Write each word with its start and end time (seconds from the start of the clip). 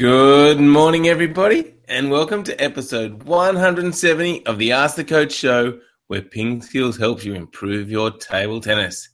Good 0.00 0.58
morning, 0.58 1.08
everybody, 1.08 1.74
and 1.86 2.10
welcome 2.10 2.42
to 2.44 2.58
episode 2.58 3.24
170 3.24 4.46
of 4.46 4.56
the 4.56 4.72
Ask 4.72 4.96
the 4.96 5.04
Coach 5.04 5.30
show, 5.30 5.78
where 6.06 6.22
Ping 6.22 6.62
Skills 6.62 6.96
helps 6.96 7.22
you 7.22 7.34
improve 7.34 7.90
your 7.90 8.10
table 8.10 8.62
tennis. 8.62 9.10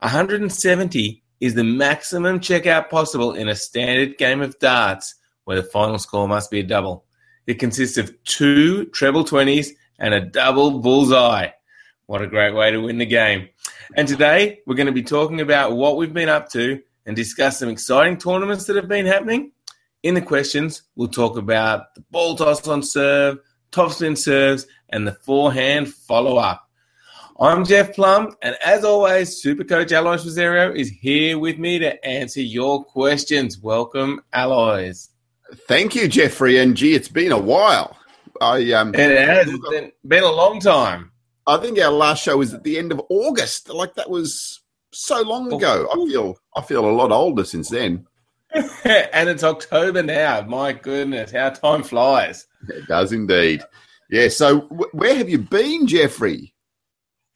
170 0.00 1.22
is 1.40 1.54
the 1.54 1.64
maximum 1.64 2.40
checkout 2.40 2.90
possible 2.90 3.32
in 3.32 3.48
a 3.48 3.54
standard 3.54 4.18
game 4.18 4.42
of 4.42 4.58
darts, 4.58 5.14
where 5.44 5.56
the 5.56 5.62
final 5.62 5.98
score 5.98 6.28
must 6.28 6.50
be 6.50 6.60
a 6.60 6.62
double. 6.62 7.06
It 7.46 7.54
consists 7.54 7.96
of 7.96 8.12
two 8.24 8.84
treble 8.90 9.24
20s 9.24 9.68
and 9.98 10.12
a 10.12 10.20
double 10.20 10.80
bullseye. 10.80 11.48
What 12.04 12.20
a 12.20 12.26
great 12.26 12.54
way 12.54 12.70
to 12.70 12.82
win 12.82 12.98
the 12.98 13.06
game. 13.06 13.48
And 13.96 14.06
today, 14.06 14.60
we're 14.66 14.76
going 14.76 14.88
to 14.88 14.92
be 14.92 15.02
talking 15.02 15.40
about 15.40 15.72
what 15.72 15.96
we've 15.96 16.12
been 16.12 16.28
up 16.28 16.50
to 16.50 16.82
and 17.06 17.16
discuss 17.16 17.60
some 17.60 17.70
exciting 17.70 18.18
tournaments 18.18 18.66
that 18.66 18.76
have 18.76 18.88
been 18.88 19.06
happening 19.06 19.52
in 20.02 20.14
the 20.14 20.22
questions, 20.22 20.82
we'll 20.96 21.08
talk 21.08 21.36
about 21.36 21.94
the 21.94 22.00
ball 22.10 22.36
toss 22.36 22.66
on 22.68 22.82
serve, 22.82 23.38
topspin 23.72 24.16
serves, 24.16 24.66
and 24.88 25.06
the 25.06 25.12
forehand 25.12 25.92
follow 25.92 26.36
up. 26.36 26.68
I'm 27.40 27.64
Jeff 27.64 27.94
Plumb, 27.94 28.34
and 28.42 28.56
as 28.64 28.84
always, 28.84 29.40
Super 29.40 29.62
Coach 29.64 29.92
Alois 29.92 30.24
Rosario 30.24 30.72
is 30.72 30.88
here 30.88 31.38
with 31.38 31.58
me 31.58 31.78
to 31.78 32.04
answer 32.04 32.40
your 32.40 32.84
questions. 32.84 33.58
Welcome, 33.58 34.20
Alois. 34.32 35.08
Thank 35.68 35.94
you, 35.94 36.08
Jeffrey. 36.08 36.58
And 36.58 36.76
gee, 36.76 36.94
it's 36.94 37.08
been 37.08 37.32
a 37.32 37.38
while. 37.38 37.96
I 38.40 38.72
um, 38.72 38.94
it 38.94 39.28
has 39.28 39.48
it's 39.48 39.68
been, 39.68 39.92
been 40.06 40.24
a 40.24 40.30
long 40.30 40.60
time. 40.60 41.12
I 41.46 41.56
think 41.58 41.78
our 41.78 41.92
last 41.92 42.22
show 42.22 42.36
was 42.36 42.54
at 42.54 42.64
the 42.64 42.76
end 42.76 42.92
of 42.92 43.00
August. 43.08 43.68
Like 43.68 43.94
that 43.94 44.10
was 44.10 44.60
so 44.92 45.22
long 45.22 45.52
ago. 45.52 45.88
I 45.92 45.94
feel 45.94 46.38
I 46.56 46.62
feel 46.62 46.88
a 46.88 46.90
lot 46.90 47.12
older 47.12 47.44
since 47.44 47.68
then. 47.68 48.06
and 48.84 49.28
it's 49.28 49.44
October 49.44 50.02
now. 50.02 50.42
My 50.42 50.72
goodness, 50.72 51.32
how 51.32 51.50
time 51.50 51.82
flies. 51.82 52.46
It 52.68 52.86
does 52.86 53.12
indeed. 53.12 53.62
Yeah. 54.10 54.28
So, 54.28 54.62
w- 54.62 54.90
where 54.92 55.14
have 55.16 55.28
you 55.28 55.38
been, 55.38 55.86
Jeffrey? 55.86 56.54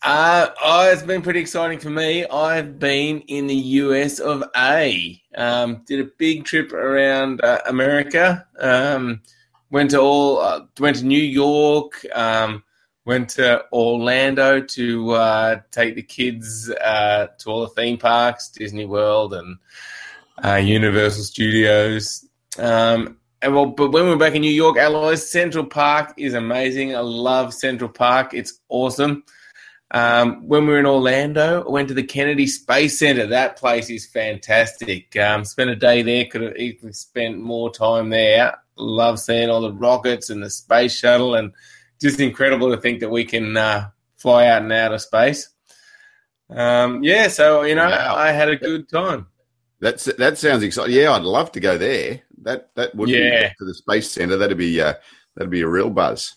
Uh, 0.02 0.48
oh, 0.62 0.90
it's 0.90 1.02
been 1.02 1.22
pretty 1.22 1.40
exciting 1.40 1.78
for 1.78 1.90
me. 1.90 2.26
I've 2.26 2.78
been 2.78 3.20
in 3.22 3.46
the 3.46 3.54
US 3.54 4.18
of 4.18 4.42
A. 4.56 5.22
Um, 5.36 5.82
did 5.86 6.00
a 6.00 6.10
big 6.18 6.44
trip 6.44 6.72
around 6.72 7.40
uh, 7.42 7.60
America. 7.66 8.46
Um, 8.58 9.22
went 9.70 9.90
to 9.92 10.00
all, 10.00 10.40
uh, 10.40 10.62
went 10.80 10.96
to 10.96 11.04
New 11.04 11.22
York. 11.22 12.04
Um, 12.14 12.64
went 13.04 13.30
to 13.30 13.64
Orlando 13.72 14.60
to 14.60 15.10
uh, 15.12 15.60
take 15.70 15.94
the 15.94 16.02
kids 16.02 16.70
uh, 16.70 17.28
to 17.38 17.50
all 17.50 17.60
the 17.62 17.68
theme 17.68 17.98
parks, 17.98 18.48
Disney 18.48 18.86
World, 18.86 19.34
and 19.34 19.58
uh, 20.44 20.56
Universal 20.56 21.24
Studios. 21.24 22.26
Um, 22.58 23.18
and 23.40 23.54
well, 23.54 23.66
but 23.66 23.90
when 23.90 24.06
we're 24.06 24.16
back 24.16 24.34
in 24.34 24.42
New 24.42 24.50
York, 24.50 24.76
Alois 24.76 25.16
Central 25.16 25.66
Park 25.66 26.14
is 26.16 26.34
amazing. 26.34 26.94
I 26.94 27.00
love 27.00 27.52
Central 27.52 27.90
Park; 27.90 28.34
it's 28.34 28.60
awesome. 28.68 29.24
Um, 29.90 30.46
when 30.48 30.66
we 30.66 30.72
were 30.72 30.78
in 30.78 30.86
Orlando, 30.86 31.64
I 31.64 31.70
went 31.70 31.88
to 31.88 31.94
the 31.94 32.02
Kennedy 32.02 32.46
Space 32.46 32.98
Center. 32.98 33.26
That 33.26 33.58
place 33.58 33.90
is 33.90 34.06
fantastic. 34.06 35.14
Um, 35.16 35.44
spent 35.44 35.70
a 35.70 35.76
day 35.76 36.02
there. 36.02 36.24
Could 36.24 36.42
have 36.42 36.56
easily 36.56 36.92
spent 36.92 37.38
more 37.38 37.70
time 37.70 38.10
there. 38.10 38.56
Love 38.76 39.18
seeing 39.18 39.50
all 39.50 39.60
the 39.60 39.72
rockets 39.72 40.30
and 40.30 40.42
the 40.42 40.48
space 40.48 40.96
shuttle, 40.96 41.34
and 41.34 41.52
just 42.00 42.20
incredible 42.20 42.70
to 42.70 42.80
think 42.80 43.00
that 43.00 43.10
we 43.10 43.24
can 43.24 43.56
uh, 43.56 43.90
fly 44.16 44.46
out 44.46 44.62
and 44.62 44.72
out 44.72 44.94
of 44.94 45.02
space. 45.02 45.50
Um, 46.48 47.02
yeah, 47.02 47.28
so 47.28 47.62
you 47.62 47.74
know, 47.74 47.88
wow. 47.88 48.14
I 48.16 48.30
had 48.30 48.48
a 48.48 48.56
good 48.56 48.88
time. 48.88 49.26
That's 49.82 50.04
that 50.04 50.38
sounds 50.38 50.62
exciting. 50.62 50.94
Yeah, 50.94 51.10
I'd 51.10 51.24
love 51.24 51.50
to 51.52 51.60
go 51.60 51.76
there. 51.76 52.20
That 52.42 52.70
that 52.76 52.94
would 52.94 53.08
yeah. 53.08 53.48
be 53.48 53.54
to 53.58 53.64
the 53.64 53.74
space 53.74 54.12
center. 54.12 54.36
That'd 54.36 54.56
be 54.56 54.80
uh, 54.80 54.94
that'd 55.34 55.50
be 55.50 55.62
a 55.62 55.68
real 55.68 55.90
buzz. 55.90 56.36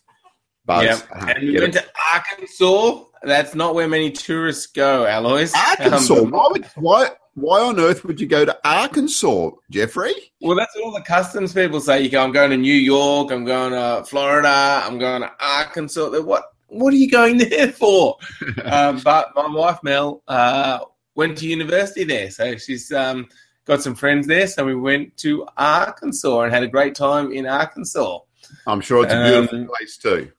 Buzz. 0.66 0.84
Yeah, 0.84 1.00
uh, 1.12 1.28
and 1.28 1.48
we 1.48 1.60
went 1.60 1.76
it. 1.76 1.84
to 1.84 1.86
Arkansas. 2.12 3.04
That's 3.22 3.54
not 3.54 3.76
where 3.76 3.88
many 3.88 4.12
tourists 4.12 4.66
go, 4.66 5.06
Alois. 5.08 5.54
Arkansas. 5.56 6.16
Um, 6.16 6.32
why 6.32 6.48
would 6.52 6.66
why 6.74 7.10
why 7.36 7.62
on 7.62 7.80
earth 7.80 8.04
would 8.04 8.20
you 8.20 8.26
go 8.26 8.46
to 8.46 8.58
Arkansas, 8.68 9.52
Jeffrey? 9.70 10.16
Well, 10.42 10.58
that's 10.58 10.76
all 10.84 10.92
the 10.92 11.02
customs 11.02 11.54
people 11.54 11.80
say. 11.82 12.02
You 12.02 12.10
go, 12.10 12.24
I'm 12.24 12.32
going 12.32 12.50
to 12.50 12.58
New 12.58 12.74
York. 12.74 13.32
I'm 13.32 13.46
going 13.46 13.74
to 13.74 14.04
Florida. 14.10 14.82
I'm 14.84 14.98
going 14.98 15.22
to 15.22 15.32
Arkansas. 15.40 16.20
What 16.22 16.46
what 16.70 16.94
are 16.96 16.98
you 16.98 17.12
going 17.12 17.38
there 17.50 17.72
for? 17.72 18.18
um, 18.64 19.02
but 19.04 19.28
my 19.36 19.48
wife 19.48 19.78
Mel 19.84 20.24
uh, 20.28 20.80
went 21.16 21.38
to 21.38 21.48
university 21.48 22.04
there, 22.04 22.32
so 22.32 22.58
she's 22.58 22.92
um, 22.92 23.28
got 23.66 23.82
some 23.82 23.96
friends 23.96 24.28
there. 24.28 24.48
So 24.48 24.66
we 24.66 24.76
went 24.76 25.18
to 25.18 25.48
Arkansas 25.58 26.42
and 26.42 26.54
had 26.54 26.64
a 26.64 26.68
great 26.68 26.96
time 26.96 27.32
in 27.32 27.46
Arkansas. 27.46 28.20
I'm 28.68 28.82
sure 28.82 29.04
it's 29.04 29.14
a 29.14 29.24
beautiful 29.24 29.60
um, 29.60 29.68
place 29.68 29.98
too. 29.98 30.32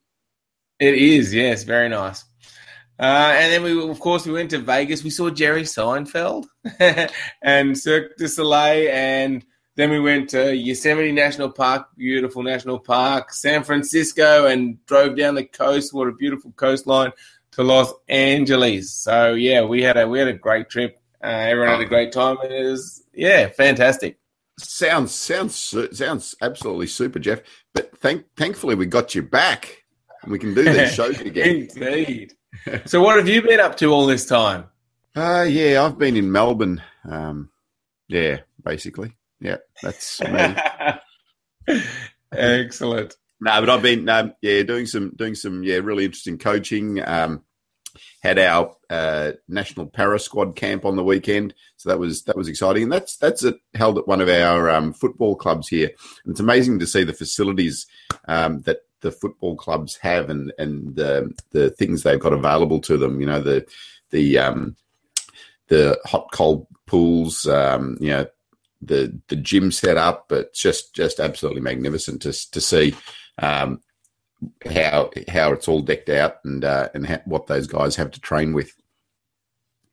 It 0.78 0.94
is, 0.94 1.34
yes, 1.34 1.64
very 1.64 1.88
nice. 1.88 2.24
Uh, 2.98 3.32
and 3.34 3.52
then 3.52 3.62
we, 3.62 3.90
of 3.90 4.00
course, 4.00 4.26
we 4.26 4.32
went 4.32 4.50
to 4.50 4.58
Vegas. 4.58 5.04
We 5.04 5.10
saw 5.10 5.28
Jerry 5.28 5.62
Seinfeld 5.62 6.46
and 7.42 7.78
Cirque 7.78 8.16
du 8.16 8.26
Soleil, 8.26 8.88
and 8.90 9.44
then 9.74 9.90
we 9.90 10.00
went 10.00 10.30
to 10.30 10.54
Yosemite 10.54 11.12
National 11.12 11.50
Park, 11.50 11.88
beautiful 11.96 12.42
national 12.42 12.78
park, 12.78 13.32
San 13.32 13.64
Francisco, 13.64 14.46
and 14.46 14.84
drove 14.86 15.16
down 15.16 15.34
the 15.34 15.44
coast. 15.44 15.92
What 15.92 16.08
a 16.08 16.12
beautiful 16.12 16.52
coastline! 16.52 17.12
to 17.56 17.62
Los 17.62 17.92
Angeles. 18.08 18.92
So 18.92 19.32
yeah, 19.32 19.62
we 19.62 19.82
had 19.82 19.96
a 19.96 20.06
we 20.06 20.18
had 20.18 20.28
a 20.28 20.34
great 20.34 20.68
trip. 20.68 20.98
Uh, 21.26 21.30
everyone 21.30 21.70
had 21.70 21.80
a 21.80 21.86
great 21.86 22.12
time. 22.12 22.36
It 22.44 22.70
was 22.70 23.02
yeah, 23.12 23.48
fantastic. 23.48 24.20
Sounds 24.60 25.12
sounds 25.12 25.74
sounds 25.92 26.36
absolutely 26.40 26.86
super, 26.86 27.18
Jeff. 27.18 27.40
But 27.74 27.98
thank 27.98 28.24
thankfully 28.36 28.76
we 28.76 28.86
got 28.86 29.14
you 29.14 29.22
back, 29.22 29.82
and 30.22 30.30
we 30.30 30.38
can 30.38 30.54
do 30.54 30.62
these 30.62 30.94
shows 30.94 31.20
again. 31.20 31.68
Indeed. 31.74 32.34
so 32.84 33.02
what 33.02 33.16
have 33.16 33.28
you 33.28 33.42
been 33.42 33.58
up 33.58 33.76
to 33.78 33.92
all 33.92 34.06
this 34.06 34.24
time? 34.24 34.66
Uh 35.16 35.46
yeah, 35.48 35.82
I've 35.82 35.98
been 35.98 36.16
in 36.16 36.30
Melbourne. 36.30 36.80
Um, 37.04 37.50
yeah, 38.06 38.40
basically. 38.62 39.16
Yeah, 39.40 39.56
that's 39.82 40.20
me. 41.68 41.82
Excellent. 42.32 43.16
No, 43.40 43.60
but 43.60 43.68
I've 43.68 43.82
been 43.82 44.08
um, 44.08 44.32
yeah 44.42 44.62
doing 44.62 44.86
some 44.86 45.10
doing 45.16 45.34
some 45.34 45.64
yeah 45.64 45.76
really 45.78 46.04
interesting 46.04 46.38
coaching. 46.38 47.02
Um, 47.04 47.42
had 48.22 48.38
our 48.38 48.74
uh, 48.90 49.32
national 49.48 49.86
para 49.86 50.18
squad 50.18 50.56
camp 50.56 50.84
on 50.84 50.96
the 50.96 51.04
weekend, 51.04 51.54
so 51.76 51.88
that 51.88 51.98
was 51.98 52.22
that 52.24 52.36
was 52.36 52.48
exciting. 52.48 52.84
And 52.84 52.92
that's 52.92 53.16
that's 53.16 53.42
it, 53.44 53.56
held 53.74 53.98
at 53.98 54.08
one 54.08 54.20
of 54.20 54.28
our 54.28 54.70
um, 54.70 54.92
football 54.92 55.36
clubs 55.36 55.68
here. 55.68 55.90
And 56.24 56.32
it's 56.32 56.40
amazing 56.40 56.78
to 56.78 56.86
see 56.86 57.04
the 57.04 57.12
facilities 57.12 57.86
um, 58.28 58.60
that 58.62 58.80
the 59.00 59.12
football 59.12 59.56
clubs 59.56 59.96
have 59.96 60.30
and 60.30 60.52
and 60.58 60.96
the 60.96 61.32
the 61.50 61.70
things 61.70 62.02
they've 62.02 62.20
got 62.20 62.32
available 62.32 62.80
to 62.80 62.96
them. 62.96 63.20
You 63.20 63.26
know 63.26 63.40
the 63.40 63.66
the 64.10 64.38
um, 64.38 64.76
the 65.68 65.98
hot 66.04 66.28
cold 66.32 66.66
pools. 66.86 67.46
Um, 67.46 67.96
you 68.00 68.10
know 68.10 68.26
the 68.82 69.18
the 69.28 69.36
gym 69.36 69.72
set 69.72 69.96
up, 69.96 70.26
but 70.28 70.52
just 70.54 70.94
just 70.94 71.20
absolutely 71.20 71.62
magnificent 71.62 72.22
to 72.22 72.32
to 72.50 72.60
see 72.60 72.94
um, 73.38 73.80
how 74.70 75.10
how 75.28 75.52
it's 75.52 75.68
all 75.68 75.80
decked 75.80 76.08
out 76.08 76.36
and 76.44 76.64
uh, 76.64 76.88
and 76.94 77.06
ha- 77.06 77.22
what 77.24 77.46
those 77.46 77.66
guys 77.66 77.96
have 77.96 78.10
to 78.12 78.20
train 78.20 78.52
with. 78.52 78.74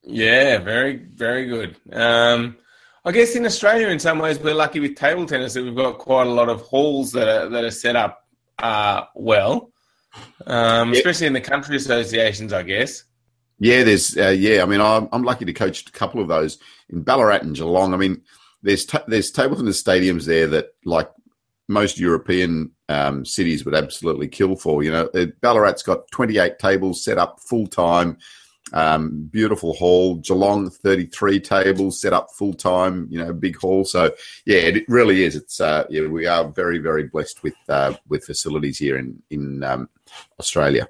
Yeah, 0.04 0.58
very 0.60 0.98
very 0.98 1.48
good. 1.48 1.78
Um, 1.92 2.58
I 3.06 3.12
guess 3.12 3.36
in 3.36 3.46
Australia, 3.46 3.88
in 3.88 4.00
some 4.00 4.20
ways, 4.20 4.40
we're 4.40 4.54
lucky 4.54 4.80
with 4.80 4.96
table 4.96 5.26
tennis 5.26 5.54
that 5.54 5.64
we've 5.64 5.76
got 5.76 5.98
quite 5.98 6.28
a 6.28 6.32
lot 6.32 6.50
of 6.50 6.62
halls 6.62 7.12
that 7.14 7.28
are 7.28 7.50
that 7.50 7.64
are 7.64 7.72
set 7.72 7.96
up 7.96 8.28
uh, 8.60 9.04
well, 9.16 9.72
um, 10.46 10.90
yep. 10.90 10.98
especially 10.98 11.28
in 11.28 11.34
the 11.34 11.42
country 11.42 11.76
associations, 11.76 12.54
I 12.54 12.64
guess. 12.64 13.04
Yeah, 13.60 13.84
there's 13.84 14.18
uh, 14.18 14.30
yeah. 14.30 14.64
I 14.64 14.66
mean, 14.66 14.82
I'm, 14.82 15.08
I'm 15.12 15.24
lucky 15.24 15.46
to 15.46 15.54
coach 15.54 15.88
a 15.88 15.92
couple 15.92 16.22
of 16.22 16.28
those 16.28 16.60
in 16.90 17.02
Ballarat 17.02 17.42
and 17.42 17.56
Geelong. 17.56 17.94
I 17.94 17.98
mean, 17.98 18.22
there's 18.62 18.86
t- 18.86 18.98
there's 19.08 19.32
table 19.32 19.56
tennis 19.56 19.82
stadiums 19.82 20.26
there 20.26 20.48
that 20.48 20.74
like 20.86 21.10
most 21.68 22.00
European 22.00 22.72
um, 22.90 23.26
cities 23.26 23.66
would 23.66 23.76
absolutely 23.76 24.28
kill 24.28 24.56
for. 24.56 24.84
You 24.84 24.92
know, 24.92 25.08
Ballarat's 25.42 25.84
got 25.84 26.10
28 26.12 26.60
tables 26.60 27.04
set 27.04 27.18
up 27.18 27.40
full 27.40 27.68
time, 27.68 28.18
um, 28.74 29.30
beautiful 29.32 29.74
hall. 29.74 30.16
Geelong 30.16 30.70
33 30.70 31.40
tables 31.40 32.02
set 32.02 32.14
up 32.14 32.30
full 32.38 32.54
time. 32.54 33.08
You 33.10 33.20
know, 33.20 33.34
big 33.34 33.58
hall. 33.58 33.86
So 33.86 34.14
yeah, 34.46 34.58
it 34.58 34.86
really 34.88 35.24
is. 35.24 35.36
It's 35.36 35.62
uh, 35.62 35.86
yeah, 35.90 36.08
we 36.08 36.26
are 36.26 36.48
very 36.48 36.80
very 36.80 37.04
blessed 37.04 37.44
with 37.44 37.56
uh, 37.70 37.94
with 38.08 38.26
facilities 38.26 38.78
here 38.78 38.98
in 38.98 39.22
in 39.30 39.64
um, 39.64 39.90
Australia. 40.40 40.88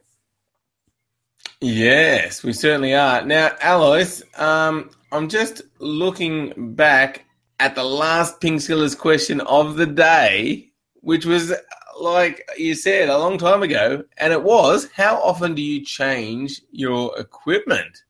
Yes, 1.62 2.44
we 2.44 2.52
certainly 2.52 2.94
are. 2.94 3.26
Now, 3.26 3.56
Alois, 3.62 4.22
um, 4.38 4.90
I'm 5.14 5.30
just 5.30 5.62
looking 5.80 6.76
back 6.76 7.24
at 7.64 7.76
the 7.76 7.84
last 7.84 8.42
Ping 8.42 8.60
Skills 8.60 8.94
question 8.94 9.40
of 9.40 9.78
the 9.78 9.86
day, 9.86 10.70
which 10.96 11.26
was 11.26 11.54
like 11.98 12.46
you 12.58 12.76
said 12.76 13.08
a 13.08 13.18
long 13.18 13.38
time 13.38 13.64
ago, 13.64 14.04
and 14.18 14.34
it 14.34 14.44
was 14.44 14.90
how 14.94 15.16
often 15.22 15.56
do 15.56 15.62
you 15.62 15.82
change 15.86 16.62
your 16.72 17.18
equipment? 17.18 18.04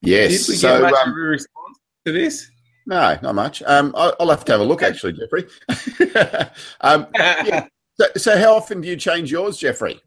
Yes. 0.00 0.46
Did 0.46 0.52
we 0.52 0.56
so, 0.56 0.80
get 0.80 0.90
much 0.90 1.06
um, 1.06 1.12
response 1.12 1.78
to 2.06 2.12
this? 2.12 2.50
No, 2.86 3.18
not 3.20 3.34
much. 3.34 3.62
Um, 3.66 3.94
I, 3.94 4.14
will 4.18 4.30
have 4.30 4.46
to 4.46 4.52
have 4.52 4.62
a 4.62 4.64
look, 4.64 4.82
actually, 4.82 5.12
Jeffrey. 5.12 5.46
um, 6.80 7.08
yeah. 7.14 7.66
so, 8.00 8.06
so, 8.16 8.38
how 8.38 8.54
often 8.54 8.80
do 8.80 8.88
you 8.88 8.96
change 8.96 9.30
yours, 9.30 9.58
Jeffrey? 9.58 10.00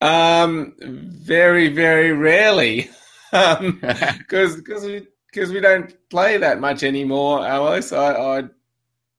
Um, 0.00 0.74
very, 0.80 1.68
very 1.68 2.12
rarely, 2.12 2.90
because 3.30 3.60
um, 3.62 3.80
because 4.56 4.84
we 4.84 5.06
because 5.32 5.50
we 5.50 5.60
don't 5.60 5.94
play 6.08 6.36
that 6.38 6.60
much 6.60 6.82
anymore, 6.82 7.40
Alois. 7.40 7.92
I, 7.92 8.38
I 8.38 8.44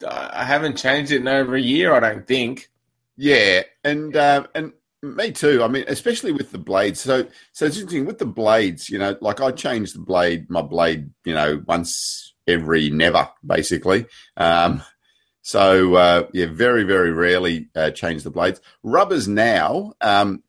I 0.07 0.43
haven't 0.43 0.77
changed 0.77 1.11
it 1.11 1.21
in 1.21 1.27
over 1.27 1.55
a 1.55 1.61
year. 1.61 1.93
I 1.93 1.99
don't 1.99 2.27
think. 2.27 2.69
Yeah, 3.17 3.63
and 3.83 4.15
uh, 4.15 4.47
and 4.55 4.73
me 5.01 5.31
too. 5.31 5.63
I 5.63 5.67
mean, 5.67 5.85
especially 5.87 6.31
with 6.31 6.51
the 6.51 6.57
blades. 6.57 7.01
So 7.01 7.27
so 7.51 7.65
it's 7.65 7.77
interesting 7.77 8.05
with 8.05 8.19
the 8.19 8.25
blades. 8.25 8.89
You 8.89 8.99
know, 8.99 9.17
like 9.21 9.41
I 9.41 9.51
change 9.51 9.93
the 9.93 9.99
blade, 9.99 10.49
my 10.49 10.61
blade. 10.61 11.11
You 11.25 11.33
know, 11.33 11.63
once 11.67 12.33
every 12.47 12.89
never, 12.89 13.29
basically. 13.45 14.05
Um, 14.37 14.83
so 15.41 15.95
uh, 15.95 16.27
yeah, 16.33 16.47
very 16.51 16.83
very 16.83 17.11
rarely 17.11 17.69
uh, 17.75 17.91
change 17.91 18.23
the 18.23 18.31
blades. 18.31 18.61
Rubbers 18.83 19.27
now. 19.27 19.93
Um, 20.01 20.43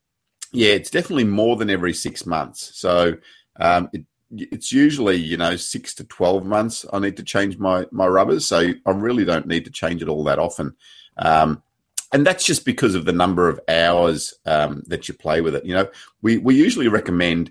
yeah, 0.52 0.72
it's 0.72 0.90
definitely 0.90 1.24
more 1.24 1.56
than 1.56 1.70
every 1.70 1.94
six 1.94 2.26
months. 2.26 2.78
So 2.78 3.16
um, 3.58 3.88
it, 3.92 4.04
it's 4.32 4.72
usually 4.72 5.16
you 5.16 5.36
know 5.36 5.56
six 5.56 5.94
to 5.94 6.04
twelve 6.04 6.44
months. 6.44 6.86
I 6.92 6.98
need 6.98 7.16
to 7.18 7.22
change 7.22 7.58
my 7.58 7.86
my 7.90 8.06
rubbers, 8.06 8.46
so 8.46 8.72
I 8.86 8.90
really 8.90 9.24
don't 9.24 9.46
need 9.46 9.64
to 9.64 9.70
change 9.70 10.02
it 10.02 10.08
all 10.08 10.24
that 10.24 10.38
often. 10.38 10.74
Um, 11.18 11.62
and 12.12 12.26
that's 12.26 12.44
just 12.44 12.64
because 12.64 12.94
of 12.94 13.06
the 13.06 13.12
number 13.12 13.48
of 13.48 13.60
hours 13.68 14.34
um, 14.44 14.82
that 14.86 15.08
you 15.08 15.14
play 15.14 15.40
with 15.40 15.54
it. 15.54 15.64
You 15.64 15.74
know, 15.74 15.88
we 16.20 16.38
we 16.38 16.54
usually 16.54 16.88
recommend 16.88 17.50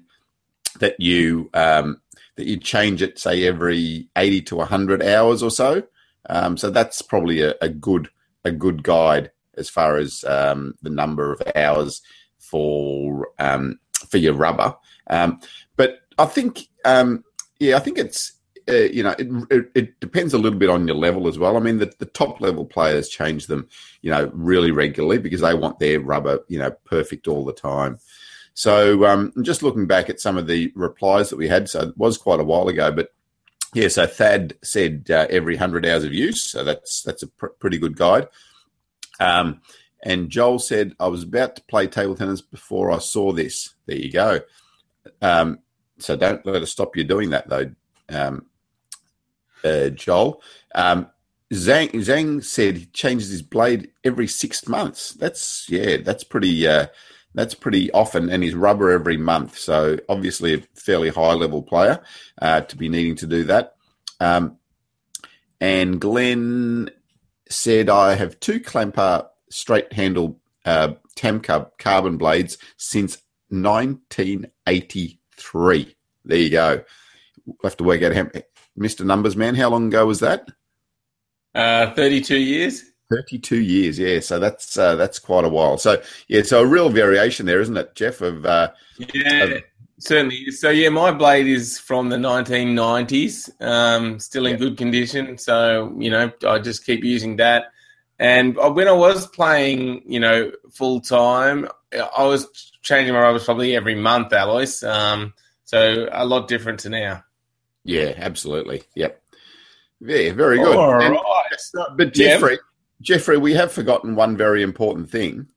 that 0.79 0.99
you 0.99 1.49
um, 1.53 2.01
that 2.35 2.47
you 2.47 2.57
change 2.57 3.01
it, 3.01 3.19
say 3.19 3.43
every 3.45 4.09
eighty 4.15 4.41
to 4.43 4.59
hundred 4.59 5.03
hours 5.03 5.43
or 5.43 5.51
so. 5.51 5.83
Um, 6.29 6.55
so 6.55 6.69
that's 6.69 7.01
probably 7.01 7.41
a, 7.41 7.55
a, 7.61 7.69
good 7.69 8.09
a 8.45 8.51
good 8.51 8.83
guide 8.83 9.31
as 9.55 9.69
far 9.69 9.97
as 9.97 10.23
um, 10.25 10.75
the 10.81 10.89
number 10.91 11.33
of 11.33 11.41
hours 11.55 12.01
for 12.37 13.29
um, 13.39 13.79
for 14.07 14.17
your 14.17 14.33
rubber. 14.33 14.75
Um, 15.07 15.39
I 16.21 16.25
think, 16.25 16.67
um, 16.85 17.23
yeah, 17.59 17.75
I 17.75 17.79
think 17.79 17.97
it's 17.97 18.33
uh, 18.69 18.73
you 18.73 19.03
know, 19.03 19.15
it, 19.17 19.27
it, 19.49 19.71
it, 19.73 19.99
depends 19.99 20.33
a 20.33 20.37
little 20.37 20.59
bit 20.59 20.69
on 20.69 20.87
your 20.87 20.95
level 20.95 21.27
as 21.27 21.39
well. 21.39 21.57
I 21.57 21.59
mean, 21.59 21.79
the, 21.79 21.91
the 21.97 22.05
top 22.05 22.39
level 22.41 22.63
players 22.63 23.09
change 23.09 23.47
them, 23.47 23.67
you 24.01 24.11
know, 24.11 24.29
really 24.33 24.71
regularly 24.71 25.17
because 25.17 25.41
they 25.41 25.55
want 25.55 25.79
their 25.79 25.99
rubber, 25.99 26.39
you 26.47 26.59
know, 26.59 26.71
perfect 26.85 27.27
all 27.27 27.43
the 27.43 27.53
time. 27.53 27.97
So, 28.53 29.05
um, 29.05 29.33
just 29.41 29.63
looking 29.63 29.87
back 29.87 30.09
at 30.09 30.19
some 30.19 30.37
of 30.37 30.45
the 30.45 30.71
replies 30.75 31.29
that 31.29 31.37
we 31.37 31.47
had, 31.47 31.69
so 31.69 31.89
it 31.89 31.97
was 31.97 32.17
quite 32.17 32.39
a 32.39 32.43
while 32.43 32.67
ago, 32.67 32.91
but 32.91 33.09
yeah, 33.73 33.87
so 33.87 34.05
Thad 34.05 34.53
said 34.61 35.07
uh, 35.09 35.27
every 35.29 35.55
100 35.55 35.85
hours 35.85 36.03
of 36.03 36.13
use. 36.13 36.43
So 36.43 36.63
that's 36.63 37.01
that's 37.03 37.23
a 37.23 37.27
pr- 37.27 37.47
pretty 37.47 37.77
good 37.77 37.95
guide. 37.95 38.27
Um, 39.19 39.61
and 40.03 40.29
Joel 40.29 40.59
said, 40.59 40.95
I 40.99 41.07
was 41.07 41.23
about 41.23 41.55
to 41.55 41.63
play 41.63 41.87
table 41.87 42.15
tennis 42.15 42.41
before 42.41 42.91
I 42.91 42.97
saw 42.97 43.31
this. 43.31 43.73
There 43.85 43.95
you 43.95 44.11
go. 44.11 44.41
Um, 45.21 45.59
so 46.01 46.15
don't 46.15 46.45
let 46.45 46.61
us 46.61 46.71
stop 46.71 46.95
you 46.95 47.03
doing 47.03 47.29
that, 47.31 47.49
though, 47.49 47.71
um, 48.09 48.45
uh, 49.63 49.89
Joel. 49.89 50.41
Um, 50.73 51.07
Zhang, 51.53 51.91
Zhang 51.91 52.43
said 52.43 52.77
he 52.77 52.85
changes 52.87 53.29
his 53.29 53.41
blade 53.41 53.91
every 54.03 54.27
six 54.27 54.67
months. 54.67 55.13
That's, 55.13 55.67
yeah, 55.69 55.97
that's 55.97 56.23
pretty. 56.23 56.67
Uh, 56.67 56.87
that's 57.33 57.53
pretty 57.53 57.89
often, 57.93 58.29
and 58.29 58.43
his 58.43 58.55
rubber 58.55 58.91
every 58.91 59.17
month. 59.17 59.57
So 59.57 59.97
obviously 60.09 60.53
a 60.53 60.61
fairly 60.75 61.09
high 61.09 61.33
level 61.33 61.63
player 61.63 62.01
uh, 62.41 62.61
to 62.61 62.75
be 62.75 62.89
needing 62.89 63.15
to 63.17 63.27
do 63.27 63.45
that. 63.45 63.75
Um, 64.19 64.57
and 65.61 66.01
Glenn 66.01 66.89
said, 67.49 67.89
I 67.89 68.15
have 68.15 68.39
two 68.39 68.59
clamper 68.59 69.27
straight 69.49 69.93
handle 69.93 70.39
uh, 70.65 70.95
Tamca 71.15 71.71
carbon 71.77 72.17
blades 72.17 72.57
since 72.77 73.21
1983. 75.41 75.95
There 76.25 76.37
you 76.37 76.49
go. 76.49 76.83
We'll 77.45 77.57
have 77.63 77.77
to 77.77 77.83
work 77.83 78.01
out 78.03 78.13
how, 78.13 78.27
Mr. 78.77 79.05
Numbers 79.05 79.35
Man, 79.35 79.55
how 79.55 79.69
long 79.69 79.87
ago 79.87 80.05
was 80.05 80.19
that? 80.19 80.47
Uh, 81.53 81.93
32 81.93 82.37
years. 82.37 82.83
32 83.11 83.57
years, 83.57 83.99
yeah. 83.99 84.19
So 84.19 84.39
that's 84.39 84.77
uh, 84.77 84.95
that's 84.95 85.19
quite 85.19 85.43
a 85.43 85.49
while. 85.49 85.77
So 85.77 86.01
yeah, 86.29 86.43
so 86.43 86.61
a 86.61 86.65
real 86.65 86.89
variation 86.89 87.45
there, 87.45 87.59
isn't 87.59 87.75
it, 87.75 87.93
Jeff? 87.93 88.21
Of 88.21 88.45
uh, 88.45 88.71
yeah, 88.97 89.43
of, 89.43 89.63
certainly. 89.99 90.49
So 90.51 90.69
yeah, 90.69 90.87
my 90.89 91.11
blade 91.11 91.47
is 91.47 91.77
from 91.77 92.07
the 92.07 92.15
1990s, 92.15 93.61
um, 93.61 94.17
still 94.17 94.45
in 94.45 94.53
yeah. 94.53 94.57
good 94.59 94.77
condition. 94.77 95.37
So 95.37 95.93
you 95.97 96.09
know, 96.09 96.31
I 96.47 96.59
just 96.59 96.85
keep 96.85 97.03
using 97.03 97.35
that. 97.35 97.73
And 98.17 98.55
when 98.55 98.87
I 98.87 98.93
was 98.93 99.27
playing, 99.27 100.03
you 100.05 100.19
know, 100.19 100.51
full 100.71 101.01
time, 101.01 101.67
I 101.91 102.23
was 102.23 102.70
changing 102.81 103.13
my 103.13 103.21
rubbers 103.21 103.45
probably 103.45 103.75
every 103.75 103.95
month, 103.95 104.33
Alois. 104.33 104.83
Um, 104.83 105.33
so 105.63 106.07
a 106.11 106.25
lot 106.25 106.47
different 106.47 106.81
to 106.81 106.89
now. 106.89 107.23
Yeah, 107.83 108.13
absolutely. 108.17 108.83
Yep. 108.95 109.21
Yeah, 110.01 110.33
very 110.33 110.57
good. 110.57 110.75
All 110.75 110.99
and, 110.99 111.15
right. 111.15 111.87
But 111.95 112.13
Jeffrey, 112.13 112.53
yep. 112.53 112.59
Jeffrey, 113.01 113.37
we 113.37 113.53
have 113.53 113.71
forgotten 113.71 114.15
one 114.15 114.35
very 114.35 114.63
important 114.63 115.09
thing. 115.09 115.47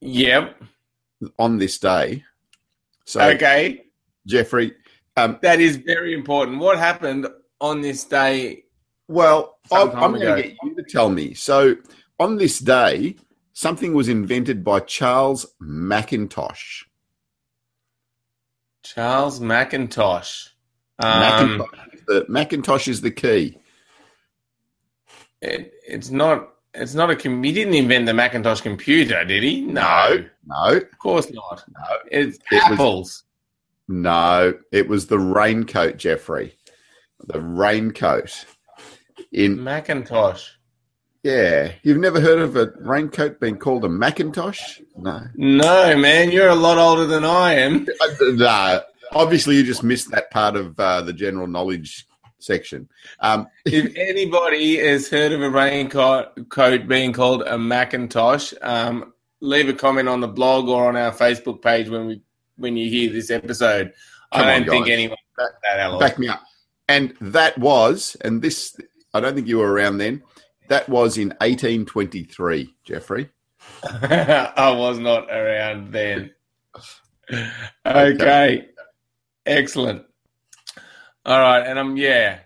Yep. 0.00 0.62
On 1.38 1.58
this 1.58 1.78
day. 1.78 2.24
So 3.04 3.20
Okay. 3.20 3.84
Jeffrey. 4.26 4.74
Um, 5.16 5.38
that 5.42 5.60
is 5.60 5.76
very 5.76 6.14
important. 6.14 6.58
What 6.58 6.78
happened 6.78 7.26
on 7.60 7.80
this 7.80 8.04
day 8.04 8.64
well, 9.12 9.58
I'm 9.70 9.90
going 9.90 10.20
to 10.20 10.42
get 10.42 10.56
you 10.62 10.74
to 10.74 10.82
tell 10.82 11.10
me. 11.10 11.34
So, 11.34 11.76
on 12.18 12.36
this 12.36 12.58
day, 12.58 13.16
something 13.52 13.94
was 13.94 14.08
invented 14.08 14.64
by 14.64 14.80
Charles 14.80 15.46
Macintosh. 15.60 16.84
Charles 18.82 19.40
Macintosh. 19.40 20.48
Um, 20.98 21.20
Macintosh, 21.20 21.78
the, 22.06 22.26
Macintosh 22.28 22.88
is 22.88 23.00
the 23.00 23.10
key. 23.10 23.58
It, 25.40 25.72
it's 25.86 26.10
not. 26.10 26.48
It's 26.74 26.94
not 26.94 27.10
a. 27.10 27.14
He 27.14 27.52
didn't 27.52 27.74
invent 27.74 28.06
the 28.06 28.14
Macintosh 28.14 28.60
computer, 28.60 29.24
did 29.24 29.42
he? 29.42 29.60
No, 29.62 30.24
no, 30.46 30.76
of 30.76 30.98
course 30.98 31.30
not. 31.30 31.64
No, 31.68 31.96
it's 32.10 32.38
it 32.50 32.62
apples. 32.62 32.78
Was, 32.78 33.22
no, 33.88 34.54
it 34.70 34.88
was 34.88 35.06
the 35.06 35.18
raincoat, 35.18 35.96
Jeffrey. 35.96 36.56
The 37.26 37.40
raincoat 37.40 38.46
in 39.32 39.62
Macintosh. 39.62 40.48
Yeah, 41.22 41.72
you've 41.82 41.98
never 41.98 42.20
heard 42.20 42.40
of 42.40 42.56
a 42.56 42.72
raincoat 42.80 43.38
being 43.38 43.56
called 43.56 43.84
a 43.84 43.88
Macintosh? 43.88 44.80
No, 44.96 45.20
no, 45.36 45.96
man, 45.96 46.32
you're 46.32 46.48
a 46.48 46.54
lot 46.54 46.78
older 46.78 47.06
than 47.06 47.24
I 47.24 47.54
am. 47.54 47.86
no, 48.20 48.80
obviously 49.12 49.56
you 49.56 49.62
just 49.62 49.84
missed 49.84 50.10
that 50.10 50.30
part 50.30 50.56
of 50.56 50.78
uh, 50.80 51.02
the 51.02 51.12
general 51.12 51.46
knowledge 51.46 52.06
section. 52.38 52.88
Um, 53.20 53.46
if 53.64 53.94
anybody 53.96 54.78
has 54.78 55.08
heard 55.08 55.32
of 55.32 55.42
a 55.42 55.50
raincoat 55.50 56.48
coat 56.48 56.88
being 56.88 57.12
called 57.12 57.42
a 57.42 57.56
Macintosh, 57.56 58.52
um, 58.62 59.12
leave 59.40 59.68
a 59.68 59.74
comment 59.74 60.08
on 60.08 60.20
the 60.20 60.28
blog 60.28 60.68
or 60.68 60.88
on 60.88 60.96
our 60.96 61.12
Facebook 61.12 61.62
page 61.62 61.88
when 61.88 62.06
we 62.06 62.22
when 62.56 62.76
you 62.76 62.90
hear 62.90 63.12
this 63.12 63.30
episode. 63.30 63.92
I 64.30 64.44
don't 64.44 64.62
on, 64.62 64.68
think 64.68 64.88
anyone 64.88 65.18
back, 65.36 65.50
that, 65.62 66.00
back 66.00 66.18
me 66.18 66.28
up. 66.28 66.42
And 66.88 67.14
that 67.20 67.58
was, 67.58 68.16
and 68.22 68.42
this 68.42 68.76
I 69.14 69.20
don't 69.20 69.34
think 69.34 69.46
you 69.46 69.58
were 69.58 69.72
around 69.72 69.98
then. 69.98 70.22
That 70.68 70.88
was 70.88 71.18
in 71.18 71.28
1823, 71.40 72.74
Jeffrey. 72.84 73.30
I 73.82 74.74
was 74.76 74.98
not 74.98 75.30
around 75.30 75.92
then. 75.92 76.32
okay. 77.30 77.50
okay. 77.86 78.68
Excellent. 79.46 80.04
All 81.24 81.38
right. 81.38 81.66
And 81.66 81.78
I'm, 81.78 81.90
um, 81.90 81.96
yeah. 81.96 82.40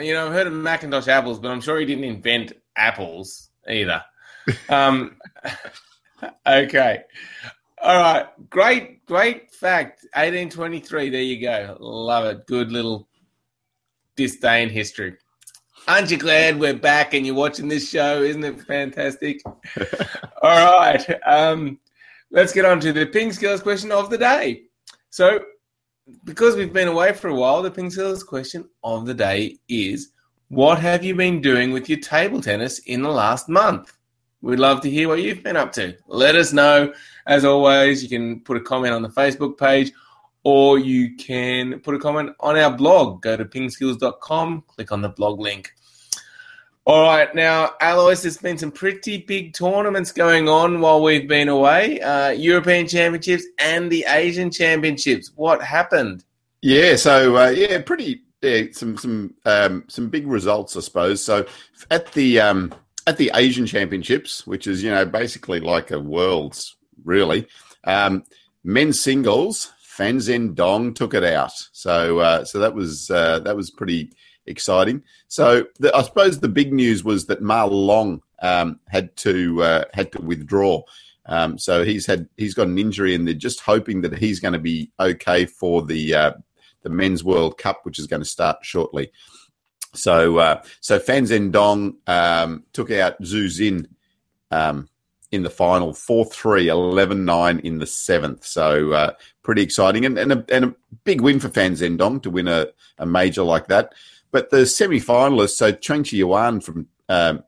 You 0.00 0.12
know, 0.12 0.26
I've 0.26 0.32
heard 0.32 0.46
of 0.46 0.52
Macintosh 0.52 1.08
apples, 1.08 1.38
but 1.38 1.50
I'm 1.50 1.60
sure 1.60 1.78
he 1.78 1.86
didn't 1.86 2.04
invent 2.04 2.52
apples 2.76 3.50
either. 3.68 4.02
um, 4.68 5.16
okay. 6.46 7.02
All 7.82 7.96
right. 7.96 8.26
Great, 8.50 9.06
great 9.06 9.50
fact. 9.50 10.02
1823. 10.14 11.10
There 11.10 11.20
you 11.20 11.40
go. 11.40 11.76
Love 11.80 12.24
it. 12.26 12.46
Good 12.46 12.72
little 12.72 13.08
disdain 14.16 14.68
history. 14.68 15.16
Aren't 15.88 16.10
you 16.10 16.16
glad 16.16 16.58
we're 16.58 16.74
back 16.74 17.14
and 17.14 17.24
you're 17.24 17.36
watching 17.36 17.68
this 17.68 17.88
show? 17.88 18.20
Isn't 18.20 18.42
it 18.42 18.60
fantastic? 18.62 19.40
All 20.42 20.80
right. 20.80 21.04
Um, 21.24 21.78
let's 22.32 22.52
get 22.52 22.64
on 22.64 22.80
to 22.80 22.92
the 22.92 23.06
Ping 23.06 23.32
Skills 23.32 23.62
question 23.62 23.92
of 23.92 24.10
the 24.10 24.18
day. 24.18 24.62
So, 25.10 25.44
because 26.24 26.56
we've 26.56 26.72
been 26.72 26.88
away 26.88 27.12
for 27.12 27.28
a 27.28 27.34
while, 27.34 27.62
the 27.62 27.70
Ping 27.70 27.90
Skills 27.90 28.24
question 28.24 28.68
of 28.82 29.06
the 29.06 29.14
day 29.14 29.58
is 29.68 30.10
What 30.48 30.80
have 30.80 31.04
you 31.04 31.14
been 31.14 31.40
doing 31.40 31.70
with 31.70 31.88
your 31.88 32.00
table 32.00 32.40
tennis 32.40 32.80
in 32.80 33.02
the 33.02 33.10
last 33.10 33.48
month? 33.48 33.96
We'd 34.42 34.58
love 34.58 34.80
to 34.80 34.90
hear 34.90 35.06
what 35.06 35.22
you've 35.22 35.44
been 35.44 35.56
up 35.56 35.72
to. 35.74 35.96
Let 36.08 36.34
us 36.34 36.52
know. 36.52 36.92
As 37.28 37.44
always, 37.44 38.02
you 38.02 38.08
can 38.08 38.40
put 38.40 38.56
a 38.56 38.60
comment 38.60 38.92
on 38.92 39.02
the 39.02 39.08
Facebook 39.08 39.56
page 39.56 39.92
or 40.42 40.78
you 40.78 41.16
can 41.16 41.80
put 41.80 41.94
a 41.94 41.98
comment 41.98 42.30
on 42.38 42.56
our 42.56 42.70
blog. 42.70 43.22
Go 43.22 43.36
to 43.36 43.44
pingskills.com, 43.44 44.62
click 44.68 44.92
on 44.92 45.00
the 45.00 45.08
blog 45.08 45.40
link. 45.40 45.72
All 46.88 47.02
right, 47.02 47.34
now, 47.34 47.72
Alois, 47.80 48.22
there's 48.22 48.36
been 48.36 48.58
some 48.58 48.70
pretty 48.70 49.18
big 49.18 49.54
tournaments 49.54 50.12
going 50.12 50.48
on 50.48 50.80
while 50.80 51.02
we've 51.02 51.26
been 51.26 51.48
away 51.48 52.00
uh, 52.00 52.28
European 52.28 52.86
Championships 52.86 53.44
and 53.58 53.90
the 53.90 54.04
Asian 54.08 54.52
Championships. 54.52 55.32
What 55.34 55.60
happened? 55.60 56.24
Yeah, 56.62 56.94
so, 56.94 57.36
uh, 57.36 57.48
yeah, 57.48 57.82
pretty. 57.82 58.22
Yeah, 58.40 58.66
some 58.70 58.96
some 58.98 59.34
um, 59.46 59.82
some 59.88 60.10
big 60.10 60.28
results, 60.28 60.76
I 60.76 60.80
suppose. 60.80 61.24
So 61.24 61.46
at 61.90 62.12
the 62.12 62.38
um, 62.38 62.72
at 63.08 63.16
the 63.16 63.32
Asian 63.34 63.66
Championships, 63.66 64.46
which 64.46 64.68
is 64.68 64.84
you 64.84 64.90
know 64.90 65.04
basically 65.04 65.58
like 65.58 65.90
a 65.90 65.98
world's 65.98 66.76
really, 67.02 67.48
um, 67.82 68.22
men's 68.62 69.00
singles, 69.00 69.72
Fan 69.80 70.18
Zhendong 70.18 70.54
Dong 70.54 70.94
took 70.94 71.14
it 71.14 71.24
out. 71.24 71.50
So 71.72 72.20
uh, 72.20 72.44
so 72.44 72.60
that 72.60 72.74
was 72.74 73.10
uh, 73.10 73.40
that 73.40 73.56
was 73.56 73.72
pretty 73.72 74.12
exciting. 74.46 75.02
So 75.28 75.66
the, 75.78 75.94
I 75.94 76.02
suppose 76.02 76.40
the 76.40 76.48
big 76.48 76.72
news 76.72 77.04
was 77.04 77.26
that 77.26 77.42
Ma 77.42 77.64
Long 77.64 78.22
um, 78.40 78.80
had 78.88 79.16
to 79.18 79.62
uh, 79.62 79.84
had 79.92 80.12
to 80.12 80.22
withdraw. 80.22 80.82
Um, 81.26 81.58
so 81.58 81.84
he's 81.84 82.06
had 82.06 82.28
he's 82.36 82.54
got 82.54 82.68
an 82.68 82.78
injury, 82.78 83.14
and 83.14 83.26
they're 83.26 83.34
just 83.34 83.60
hoping 83.60 84.02
that 84.02 84.16
he's 84.16 84.40
going 84.40 84.54
to 84.54 84.58
be 84.58 84.90
okay 85.00 85.46
for 85.46 85.82
the 85.82 86.14
uh, 86.14 86.32
the 86.82 86.90
Men's 86.90 87.24
World 87.24 87.58
Cup, 87.58 87.80
which 87.84 87.98
is 87.98 88.06
going 88.06 88.22
to 88.22 88.28
start 88.28 88.58
shortly. 88.62 89.10
So 89.94 90.38
uh, 90.38 90.62
so 90.80 90.98
Fan 90.98 91.24
Zhendong 91.24 91.96
um, 92.06 92.64
took 92.72 92.90
out 92.90 93.20
Xu 93.20 93.46
Xin 93.46 93.86
um, 94.50 94.88
in 95.32 95.42
the 95.42 95.50
final 95.50 95.92
4-3, 95.92 96.66
11-9 96.66 97.60
in 97.60 97.78
the 97.78 97.86
seventh. 97.86 98.44
So 98.44 98.92
uh, 98.92 99.12
pretty 99.42 99.62
exciting 99.62 100.04
and, 100.04 100.18
and, 100.18 100.32
a, 100.32 100.44
and 100.50 100.64
a 100.66 100.74
big 101.04 101.20
win 101.20 101.40
for 101.40 101.48
Fan 101.48 101.72
Zhendong 101.72 102.22
to 102.22 102.30
win 102.30 102.48
a, 102.48 102.68
a 102.98 103.06
major 103.06 103.42
like 103.42 103.68
that. 103.68 103.92
But 104.30 104.50
the 104.50 104.66
semi-finalists, 104.66 105.56
so 105.56 105.72
Chen 105.72 106.04
Yuan 106.06 106.60
from 106.60 106.88
um, 107.08 107.42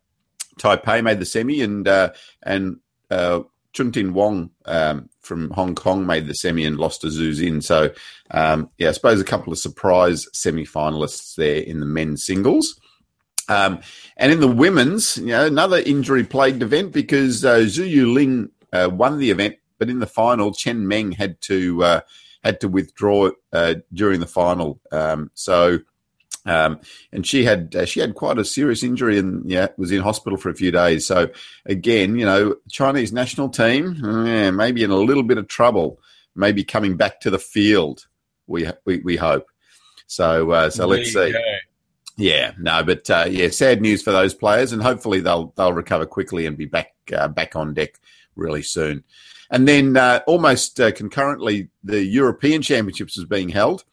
Taipei 0.58 1.02
made 1.02 1.20
the 1.20 1.26
semi, 1.26 1.62
and 1.62 1.86
uh, 1.86 2.12
and 2.42 2.78
uh, 3.10 3.40
Chuntin 3.72 4.12
Wong 4.12 4.50
um, 4.64 5.08
from 5.20 5.50
Hong 5.50 5.74
Kong 5.74 6.06
made 6.06 6.26
the 6.26 6.34
semi 6.34 6.64
and 6.64 6.78
lost 6.78 7.02
to 7.02 7.08
Xu 7.08 7.32
Xin. 7.32 7.62
So, 7.62 7.92
um, 8.30 8.70
yeah, 8.78 8.88
I 8.88 8.92
suppose 8.92 9.20
a 9.20 9.24
couple 9.24 9.52
of 9.52 9.58
surprise 9.58 10.26
semi-finalists 10.32 11.34
there 11.36 11.60
in 11.60 11.80
the 11.80 11.86
men's 11.86 12.24
singles. 12.24 12.80
Um, 13.48 13.80
and 14.16 14.32
in 14.32 14.40
the 14.40 14.48
women's, 14.48 15.16
you 15.16 15.26
know, 15.26 15.46
another 15.46 15.78
injury-plagued 15.78 16.62
event 16.62 16.92
because 16.92 17.44
uh, 17.44 17.60
Zhu 17.60 17.90
Yuling 17.90 18.50
uh, 18.72 18.90
won 18.92 19.18
the 19.18 19.30
event, 19.30 19.56
but 19.78 19.88
in 19.88 20.00
the 20.00 20.06
final, 20.06 20.52
Chen 20.52 20.86
Meng 20.86 21.12
had 21.12 21.40
to 21.42 21.82
uh, 21.82 22.00
had 22.42 22.60
to 22.60 22.68
withdraw 22.68 23.30
uh, 23.52 23.74
during 23.92 24.20
the 24.20 24.26
final. 24.26 24.80
Um, 24.92 25.30
so 25.34 25.78
um, 26.46 26.80
and 27.12 27.26
she 27.26 27.44
had 27.44 27.74
uh, 27.74 27.84
she 27.84 28.00
had 28.00 28.14
quite 28.14 28.38
a 28.38 28.44
serious 28.44 28.82
injury 28.82 29.18
and 29.18 29.48
yeah 29.50 29.68
was 29.76 29.92
in 29.92 30.02
hospital 30.02 30.38
for 30.38 30.50
a 30.50 30.54
few 30.54 30.70
days. 30.70 31.06
So 31.06 31.28
again, 31.66 32.18
you 32.18 32.24
know, 32.24 32.56
Chinese 32.70 33.12
national 33.12 33.48
team 33.48 33.96
yeah, 34.02 34.50
maybe 34.50 34.82
in 34.82 34.90
a 34.90 34.96
little 34.96 35.22
bit 35.22 35.38
of 35.38 35.48
trouble, 35.48 36.00
maybe 36.34 36.64
coming 36.64 36.96
back 36.96 37.20
to 37.20 37.30
the 37.30 37.38
field. 37.38 38.06
We 38.46 38.70
we, 38.84 38.98
we 39.00 39.16
hope. 39.16 39.46
So 40.06 40.50
uh, 40.52 40.70
so 40.70 40.86
let's 40.86 41.12
see. 41.12 41.34
Yeah, 42.16 42.52
no, 42.58 42.82
but 42.82 43.08
uh, 43.08 43.26
yeah, 43.30 43.48
sad 43.48 43.80
news 43.80 44.02
for 44.02 44.10
those 44.10 44.34
players, 44.34 44.72
and 44.72 44.82
hopefully 44.82 45.20
they'll 45.20 45.52
they'll 45.56 45.72
recover 45.72 46.04
quickly 46.06 46.46
and 46.46 46.56
be 46.56 46.66
back 46.66 46.92
uh, 47.16 47.28
back 47.28 47.54
on 47.54 47.74
deck 47.74 48.00
really 48.34 48.62
soon. 48.62 49.04
And 49.50 49.66
then 49.68 49.96
uh, 49.96 50.20
almost 50.26 50.80
uh, 50.80 50.92
concurrently, 50.92 51.68
the 51.84 52.04
European 52.04 52.60
Championships 52.60 53.16
is 53.16 53.24
being 53.24 53.50
held, 53.50 53.84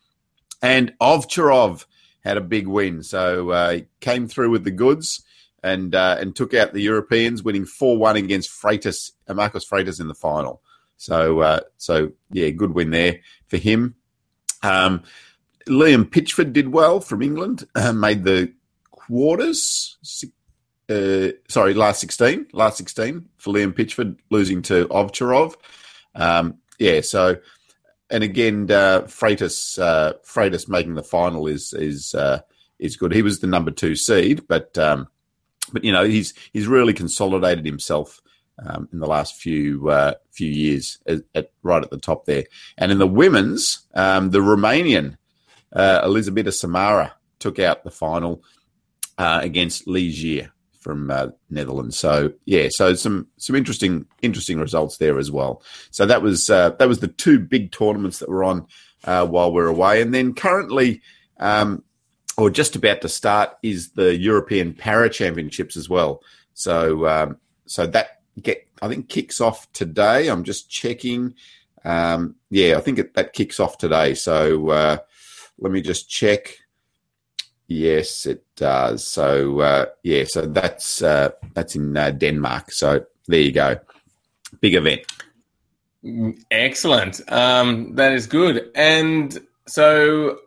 and 0.62 0.94
Ovcharov 1.00 1.86
had 2.26 2.38
a 2.38 2.42
big 2.42 2.68
win. 2.68 3.04
So 3.04 3.52
uh, 3.52 3.80
came 4.02 4.28
through 4.28 4.50
with 4.50 4.64
the 4.66 4.72
goods 4.72 5.24
and 5.64 5.96
uh, 5.96 6.18
and 6.20 6.36
took 6.36 6.54
out 6.54 6.74
the 6.74 6.82
Europeans, 6.82 7.44
winning 7.44 7.66
four 7.66 7.98
one 7.98 8.18
against 8.18 8.50
Freitas, 8.50 9.12
uh, 9.28 9.34
Marcos 9.34 9.70
Freitas 9.70 10.02
in 10.02 10.10
the 10.10 10.16
final. 10.16 10.62
So 10.98 11.40
uh, 11.40 11.60
so 11.78 12.12
yeah, 12.32 12.50
good 12.50 12.74
win 12.74 12.90
there 12.90 13.20
for 13.48 13.58
him. 13.58 13.96
Um, 14.64 15.04
Liam 15.68 16.06
Pitchford 16.06 16.54
did 16.54 16.74
well 16.74 17.00
from 17.00 17.22
England, 17.22 17.68
uh, 17.76 17.94
made 17.94 18.24
the 18.24 18.54
quarters. 18.92 19.98
Uh, 20.88 21.30
sorry, 21.48 21.74
last 21.74 22.00
sixteen, 22.00 22.48
last 22.54 22.78
sixteen 22.78 23.30
for 23.38 23.54
Liam 23.54 23.74
Pitchford, 23.74 24.18
losing 24.30 24.62
to 24.64 24.88
Ovcharov. 24.88 25.56
Um, 26.14 26.60
yeah, 26.80 27.02
so 27.02 27.38
and 28.10 28.24
again, 28.24 28.70
uh, 28.70 29.02
Freitas, 29.02 29.80
uh, 29.80 30.14
Freitas 30.24 30.70
making 30.70 30.96
the 30.96 31.04
final 31.04 31.48
is 31.48 31.74
is 31.74 32.14
uh, 32.14 32.42
is 32.80 32.98
good. 32.98 33.14
He 33.14 33.22
was 33.22 33.40
the 33.40 33.48
number 33.48 33.72
two 33.72 33.96
seed, 33.96 34.48
but 34.48 34.78
um, 34.78 35.08
but 35.72 35.84
you 35.84 35.92
know 35.92 36.04
he's 36.04 36.34
he's 36.54 36.68
really 36.68 36.94
consolidated 36.94 37.66
himself 37.66 38.22
um, 38.64 38.88
in 38.94 39.00
the 39.00 39.08
last 39.08 39.36
few 39.36 39.90
uh, 39.90 40.14
few 40.32 40.50
years 40.50 41.00
at, 41.08 41.22
at, 41.34 41.52
right 41.64 41.84
at 41.84 41.90
the 41.90 41.98
top 41.98 42.26
there. 42.26 42.44
And 42.78 42.92
in 42.92 43.00
the 43.00 43.08
women's, 43.08 43.88
um, 43.94 44.30
the 44.30 44.40
Romanian 44.40 45.18
uh, 45.74 46.02
Elizabeth 46.04 46.54
Samara 46.54 47.16
took 47.40 47.60
out 47.60 47.84
the 47.84 47.92
final 47.92 48.44
uh, 49.18 49.40
against 49.42 49.88
Li 49.88 50.12
Jie 50.12 50.48
from 50.86 51.10
uh, 51.10 51.30
Netherlands. 51.50 51.98
So 51.98 52.32
yeah, 52.46 52.68
so 52.70 52.94
some 52.94 53.28
some 53.38 53.56
interesting 53.56 54.06
interesting 54.22 54.60
results 54.60 54.98
there 54.98 55.18
as 55.18 55.32
well. 55.32 55.64
So 55.90 56.06
that 56.06 56.22
was 56.22 56.48
uh, 56.48 56.70
that 56.78 56.88
was 56.88 57.00
the 57.00 57.08
two 57.08 57.40
big 57.40 57.72
tournaments 57.72 58.20
that 58.20 58.30
were 58.30 58.44
on 58.44 58.68
uh, 59.04 59.26
while 59.26 59.52
we're 59.52 59.66
away, 59.66 60.02
and 60.02 60.14
then 60.14 60.36
currently. 60.36 61.02
Um, 61.40 61.84
or 62.38 62.50
just 62.50 62.76
about 62.76 63.00
to 63.02 63.08
start 63.08 63.58
is 63.64 63.92
the 63.92 64.14
European 64.16 64.74
Para 64.74 65.10
Championships 65.10 65.78
as 65.78 65.88
well. 65.88 66.22
So, 66.54 67.08
um, 67.08 67.38
so 67.66 67.88
that 67.88 68.20
get 68.42 68.68
I 68.82 68.90
think 68.90 69.10
kicks 69.10 69.42
off 69.42 69.72
today. 69.72 70.28
I'm 70.28 70.44
just 70.44 70.70
checking. 70.70 71.34
Um, 71.84 72.36
yeah, 72.50 72.78
I 72.78 72.82
think 72.82 73.00
it, 73.00 73.14
that 73.16 73.34
kicks 73.34 73.60
off 73.60 73.78
today. 73.78 74.14
So 74.14 74.70
uh, 74.70 74.98
let 75.58 75.72
me 75.72 75.82
just 75.82 76.10
check. 76.10 76.58
Yes, 77.68 78.26
it 78.26 78.44
does. 78.56 79.08
So 79.08 79.60
uh, 79.60 79.86
yeah, 80.04 80.26
so 80.28 80.42
that's 80.46 81.02
uh, 81.02 81.30
that's 81.54 81.76
in 81.76 81.98
uh, 81.98 82.12
Denmark. 82.12 82.72
So 82.72 83.06
there 83.28 83.42
you 83.42 83.52
go, 83.52 83.78
big 84.62 84.76
event. 84.76 85.02
Excellent. 86.52 87.22
Um, 87.32 87.96
that 87.96 88.12
is 88.12 88.28
good. 88.28 88.70
And 88.76 89.36
so, 89.66 90.40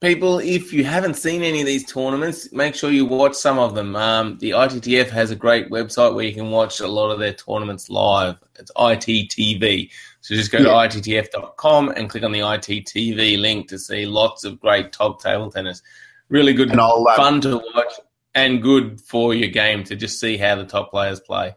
people, 0.00 0.38
if 0.38 0.72
you 0.72 0.84
haven't 0.84 1.14
seen 1.14 1.42
any 1.42 1.60
of 1.60 1.66
these 1.66 1.84
tournaments, 1.84 2.50
make 2.52 2.74
sure 2.74 2.90
you 2.90 3.04
watch 3.04 3.34
some 3.34 3.58
of 3.58 3.74
them. 3.74 3.94
Um, 3.94 4.38
the 4.38 4.50
ITTF 4.50 5.10
has 5.10 5.30
a 5.30 5.36
great 5.36 5.68
website 5.70 6.14
where 6.14 6.24
you 6.24 6.32
can 6.32 6.50
watch 6.50 6.80
a 6.80 6.88
lot 6.88 7.10
of 7.10 7.18
their 7.18 7.34
tournaments 7.34 7.90
live. 7.90 8.36
It's 8.58 8.72
ITTV. 8.72 9.90
So 10.22 10.34
just 10.34 10.50
go 10.50 10.58
yeah. 10.58 10.88
to 10.88 11.00
ITTF.com 11.00 11.90
and 11.90 12.08
click 12.08 12.22
on 12.22 12.32
the 12.32 12.40
ITTV 12.40 13.38
link 13.38 13.68
to 13.68 13.78
see 13.78 14.06
lots 14.06 14.44
of 14.44 14.58
great 14.58 14.92
top 14.92 15.22
table 15.22 15.50
tennis 15.50 15.82
really 16.28 16.52
good, 16.52 16.70
and 16.70 16.80
I'll, 16.80 17.06
um, 17.08 17.16
fun 17.16 17.40
to 17.42 17.62
watch, 17.74 17.92
and 18.34 18.62
good 18.62 19.00
for 19.00 19.34
your 19.34 19.48
game 19.48 19.84
to 19.84 19.96
just 19.96 20.20
see 20.20 20.36
how 20.36 20.56
the 20.56 20.64
top 20.64 20.90
players 20.90 21.20
play. 21.20 21.54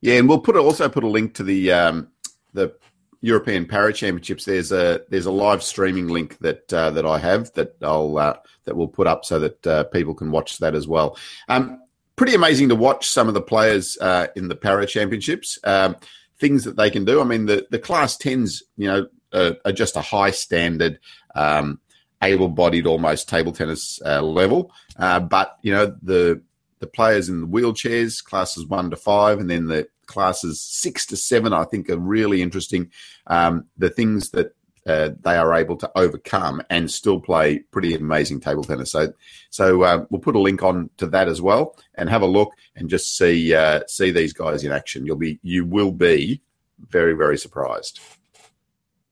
Yeah, 0.00 0.14
and 0.14 0.28
we'll 0.28 0.40
put 0.40 0.56
also 0.56 0.88
put 0.88 1.04
a 1.04 1.08
link 1.08 1.34
to 1.34 1.42
the 1.42 1.72
um, 1.72 2.08
the 2.52 2.74
European 3.20 3.66
Para 3.66 3.92
Championships. 3.92 4.44
There's 4.44 4.72
a 4.72 5.00
there's 5.08 5.26
a 5.26 5.30
live 5.30 5.62
streaming 5.62 6.08
link 6.08 6.38
that 6.38 6.72
uh, 6.72 6.90
that 6.90 7.06
I 7.06 7.18
have 7.18 7.52
that 7.54 7.76
I'll 7.82 8.18
uh, 8.18 8.36
that 8.64 8.76
we'll 8.76 8.88
put 8.88 9.06
up 9.06 9.24
so 9.24 9.40
that 9.40 9.66
uh, 9.66 9.84
people 9.84 10.14
can 10.14 10.30
watch 10.30 10.58
that 10.58 10.74
as 10.74 10.86
well. 10.86 11.16
Um, 11.48 11.80
pretty 12.16 12.34
amazing 12.34 12.68
to 12.68 12.76
watch 12.76 13.08
some 13.08 13.28
of 13.28 13.34
the 13.34 13.42
players 13.42 13.98
uh, 14.00 14.28
in 14.36 14.48
the 14.48 14.56
Para 14.56 14.86
Championships. 14.86 15.58
Um, 15.64 15.96
things 16.38 16.64
that 16.64 16.76
they 16.76 16.90
can 16.90 17.04
do. 17.04 17.20
I 17.20 17.24
mean, 17.24 17.46
the 17.46 17.66
the 17.70 17.78
class 17.78 18.16
tens, 18.16 18.62
you 18.76 18.88
know, 18.88 19.06
are 19.32 19.72
just 19.72 19.96
a 19.96 20.02
high 20.02 20.30
standard. 20.30 20.98
Um, 21.34 21.80
able-bodied, 22.22 22.86
almost 22.86 23.28
table 23.28 23.52
tennis 23.52 24.00
uh, 24.04 24.22
level. 24.22 24.72
Uh, 24.98 25.20
but 25.20 25.58
you 25.62 25.72
know 25.72 25.94
the 26.02 26.42
the 26.78 26.86
players 26.86 27.28
in 27.28 27.40
the 27.40 27.46
wheelchairs, 27.46 28.22
classes 28.22 28.66
one 28.66 28.90
to 28.90 28.96
five, 28.96 29.38
and 29.38 29.48
then 29.48 29.66
the 29.66 29.88
classes 30.06 30.60
six 30.60 31.06
to 31.06 31.16
seven, 31.16 31.52
I 31.52 31.64
think 31.64 31.90
are 31.90 31.98
really 31.98 32.42
interesting. 32.42 32.90
Um, 33.26 33.66
the 33.76 33.90
things 33.90 34.30
that 34.30 34.54
uh, 34.86 35.10
they 35.22 35.36
are 35.36 35.54
able 35.54 35.76
to 35.76 35.90
overcome 35.96 36.62
and 36.70 36.90
still 36.90 37.18
play 37.18 37.58
pretty 37.72 37.94
amazing 37.94 38.38
table 38.40 38.62
tennis. 38.62 38.92
So, 38.92 39.12
so 39.50 39.82
uh, 39.82 40.04
we'll 40.10 40.20
put 40.20 40.36
a 40.36 40.40
link 40.40 40.62
on 40.62 40.90
to 40.98 41.06
that 41.08 41.28
as 41.28 41.42
well, 41.42 41.76
and 41.96 42.08
have 42.08 42.22
a 42.22 42.26
look 42.26 42.52
and 42.76 42.88
just 42.88 43.16
see 43.16 43.54
uh, 43.54 43.80
see 43.88 44.10
these 44.10 44.32
guys 44.32 44.62
in 44.64 44.72
action. 44.72 45.04
You'll 45.04 45.16
be 45.16 45.40
you 45.42 45.64
will 45.64 45.92
be 45.92 46.40
very 46.88 47.14
very 47.14 47.38
surprised. 47.38 48.00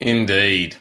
Indeed. 0.00 0.76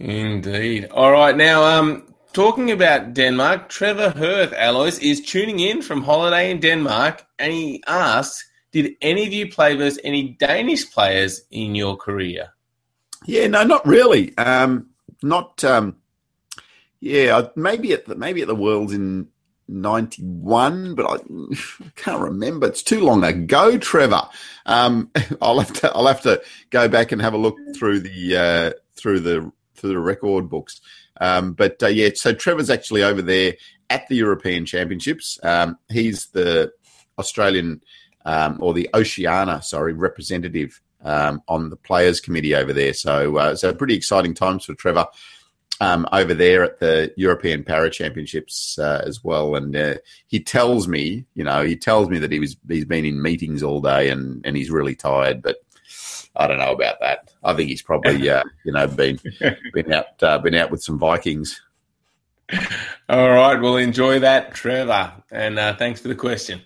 Indeed. 0.00 0.86
All 0.86 1.12
right. 1.12 1.36
Now, 1.36 1.62
um, 1.64 2.14
talking 2.32 2.70
about 2.70 3.12
Denmark, 3.12 3.68
Trevor 3.68 4.10
Hirth, 4.10 4.54
Alois, 4.56 4.98
is 4.98 5.20
tuning 5.20 5.60
in 5.60 5.82
from 5.82 6.02
holiday 6.02 6.50
in 6.50 6.58
Denmark, 6.58 7.22
and 7.38 7.52
he 7.52 7.82
asks, 7.86 8.48
"Did 8.72 8.94
any 9.02 9.26
of 9.26 9.32
you 9.34 9.50
play 9.50 9.76
versus 9.76 10.00
any 10.02 10.38
Danish 10.40 10.90
players 10.90 11.42
in 11.50 11.74
your 11.74 11.98
career?" 11.98 12.54
Yeah, 13.26 13.46
no, 13.48 13.62
not 13.62 13.86
really. 13.86 14.36
Um, 14.38 14.88
not. 15.22 15.62
Um, 15.64 15.96
yeah, 17.00 17.48
maybe 17.54 17.92
at 17.92 18.06
the 18.06 18.14
maybe 18.14 18.40
at 18.40 18.48
the 18.48 18.54
Worlds 18.54 18.94
in 18.94 19.28
'91, 19.68 20.94
but 20.94 21.04
I, 21.04 21.14
I, 21.16 21.90
can't 21.96 22.22
remember. 22.22 22.68
It's 22.68 22.82
too 22.82 23.00
long 23.00 23.22
ago, 23.22 23.76
Trevor. 23.76 24.22
Um, 24.64 25.10
I'll 25.42 25.60
have 25.60 25.74
to 25.74 25.92
I'll 25.92 26.06
have 26.06 26.22
to 26.22 26.40
go 26.70 26.88
back 26.88 27.12
and 27.12 27.20
have 27.20 27.34
a 27.34 27.38
look 27.38 27.58
through 27.76 28.00
the 28.00 28.36
uh, 28.36 28.70
through 28.96 29.20
the 29.20 29.52
through 29.80 29.90
the 29.90 29.98
record 29.98 30.48
books. 30.48 30.80
Um, 31.20 31.52
but 31.52 31.82
uh, 31.82 31.88
yeah, 31.88 32.10
so 32.14 32.32
Trevor's 32.32 32.70
actually 32.70 33.02
over 33.02 33.22
there 33.22 33.54
at 33.88 34.06
the 34.08 34.16
European 34.16 34.66
Championships. 34.66 35.38
Um, 35.42 35.78
he's 35.90 36.26
the 36.26 36.72
Australian 37.18 37.82
um, 38.24 38.58
or 38.60 38.74
the 38.74 38.88
Oceania, 38.94 39.62
sorry, 39.62 39.92
representative 39.92 40.80
um, 41.02 41.42
on 41.48 41.70
the 41.70 41.76
players 41.76 42.20
committee 42.20 42.54
over 42.54 42.72
there. 42.72 42.94
So, 42.94 43.36
uh, 43.36 43.56
so 43.56 43.74
pretty 43.74 43.94
exciting 43.94 44.34
times 44.34 44.64
for 44.64 44.74
Trevor 44.74 45.06
um, 45.80 46.06
over 46.12 46.34
there 46.34 46.62
at 46.62 46.78
the 46.78 47.12
European 47.16 47.64
Para 47.64 47.90
Championships 47.90 48.78
uh, 48.78 49.02
as 49.06 49.24
well. 49.24 49.54
And 49.54 49.74
uh, 49.74 49.94
he 50.26 50.40
tells 50.40 50.86
me, 50.86 51.24
you 51.34 51.44
know, 51.44 51.64
he 51.64 51.76
tells 51.76 52.08
me 52.08 52.18
that 52.18 52.32
he 52.32 52.38
was 52.38 52.56
he's 52.68 52.84
been 52.84 53.04
in 53.04 53.22
meetings 53.22 53.62
all 53.62 53.80
day 53.80 54.10
and 54.10 54.44
and 54.46 54.56
he's 54.56 54.70
really 54.70 54.94
tired, 54.94 55.42
but. 55.42 55.56
I 56.36 56.46
don't 56.46 56.58
know 56.58 56.72
about 56.72 57.00
that. 57.00 57.32
I 57.42 57.54
think 57.54 57.70
he's 57.70 57.82
probably, 57.82 58.28
uh, 58.30 58.42
you 58.64 58.72
know, 58.72 58.86
been 58.86 59.18
been 59.72 59.92
out 59.92 60.22
uh, 60.22 60.38
been 60.38 60.54
out 60.54 60.70
with 60.70 60.82
some 60.82 60.98
Vikings. 60.98 61.60
All 63.08 63.30
right, 63.30 63.60
well, 63.60 63.76
enjoy 63.76 64.20
that, 64.20 64.54
Trevor, 64.54 65.12
and 65.30 65.58
uh, 65.58 65.76
thanks 65.76 66.00
for 66.00 66.08
the 66.08 66.14
question. 66.14 66.62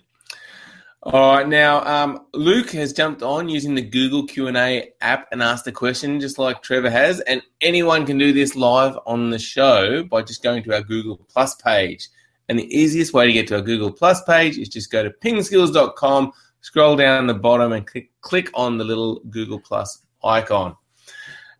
All 1.07 1.35
right, 1.35 1.47
now 1.47 1.85
um, 1.85 2.25
Luke 2.33 2.71
has 2.71 2.91
jumped 2.91 3.21
on 3.21 3.47
using 3.47 3.75
the 3.75 3.83
Google 3.83 4.25
Q 4.25 4.47
and 4.47 4.57
A 4.57 4.91
app 5.01 5.27
and 5.31 5.43
asked 5.43 5.67
a 5.67 5.71
question, 5.71 6.19
just 6.19 6.39
like 6.39 6.63
Trevor 6.63 6.89
has. 6.89 7.19
And 7.21 7.43
anyone 7.61 8.07
can 8.07 8.17
do 8.17 8.33
this 8.33 8.55
live 8.55 8.97
on 9.05 9.29
the 9.29 9.37
show 9.37 10.03
by 10.03 10.23
just 10.23 10.41
going 10.41 10.63
to 10.63 10.73
our 10.73 10.81
Google 10.81 11.23
Plus 11.29 11.53
page. 11.57 12.09
And 12.49 12.57
the 12.57 12.75
easiest 12.75 13.13
way 13.13 13.27
to 13.27 13.33
get 13.33 13.47
to 13.49 13.57
our 13.57 13.61
Google 13.61 13.91
Plus 13.91 14.23
page 14.23 14.57
is 14.57 14.67
just 14.67 14.91
go 14.91 15.03
to 15.03 15.11
pingskills.com, 15.11 16.31
scroll 16.65 16.95
down 16.95 17.27
the 17.27 17.33
bottom, 17.35 17.71
and 17.73 17.85
click, 17.85 18.09
click 18.21 18.49
on 18.55 18.79
the 18.79 18.83
little 18.83 19.19
Google 19.29 19.59
Plus 19.59 20.01
icon. 20.23 20.75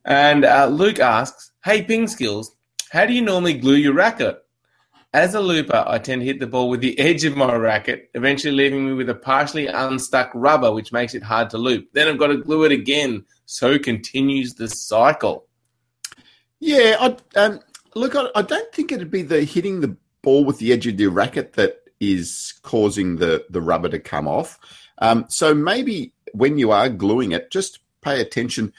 And 0.03 0.43
uh, 0.43 0.65
Luke 0.65 0.99
asks, 0.99 1.51
"Hey, 1.63 1.83
Ping 1.83 2.07
Skills, 2.07 2.55
how 2.89 3.05
do 3.05 3.13
you 3.13 3.21
normally 3.21 3.53
glue 3.53 3.75
your 3.75 3.93
racket?" 3.93 4.41
As 5.13 5.35
a 5.35 5.39
looper, 5.39 5.83
I 5.87 5.99
tend 5.99 6.21
to 6.21 6.25
hit 6.25 6.39
the 6.39 6.47
ball 6.47 6.69
with 6.69 6.81
the 6.81 6.97
edge 7.07 7.23
of 7.23 7.37
my 7.37 7.53
racket, 7.53 8.09
eventually 8.15 8.55
leaving 8.55 8.87
me 8.87 8.93
with 8.93 9.09
a 9.09 9.15
partially 9.15 9.67
unstuck 9.67 10.31
rubber, 10.33 10.73
which 10.73 10.91
makes 10.91 11.13
it 11.13 11.21
hard 11.21 11.51
to 11.51 11.59
loop. 11.59 11.87
Then 11.93 12.07
I've 12.07 12.17
got 12.17 12.27
to 12.27 12.37
glue 12.37 12.63
it 12.63 12.71
again. 12.71 13.25
So 13.45 13.77
continues 13.77 14.55
the 14.55 14.67
cycle. 14.67 15.45
Yeah, 16.59 16.97
I, 16.99 17.39
um, 17.39 17.59
look, 17.93 18.15
I, 18.15 18.25
I 18.33 18.41
don't 18.41 18.73
think 18.73 18.91
it'd 18.91 19.11
be 19.11 19.21
the 19.21 19.43
hitting 19.43 19.81
the 19.81 19.95
ball 20.23 20.43
with 20.43 20.57
the 20.57 20.73
edge 20.73 20.87
of 20.87 20.97
the 20.97 21.07
racket 21.07 21.53
that 21.53 21.83
is 21.99 22.55
causing 22.63 23.17
the, 23.17 23.45
the 23.51 23.61
rubber 23.61 23.89
to 23.89 23.99
come 23.99 24.27
off. 24.27 24.59
Um, 24.99 25.25
so 25.29 25.53
maybe 25.53 26.13
when 26.33 26.57
you 26.57 26.71
are 26.71 26.89
gluing 26.89 27.31
it, 27.31 27.51
just 27.51 27.79
pay 28.01 28.21
attention 28.21 28.73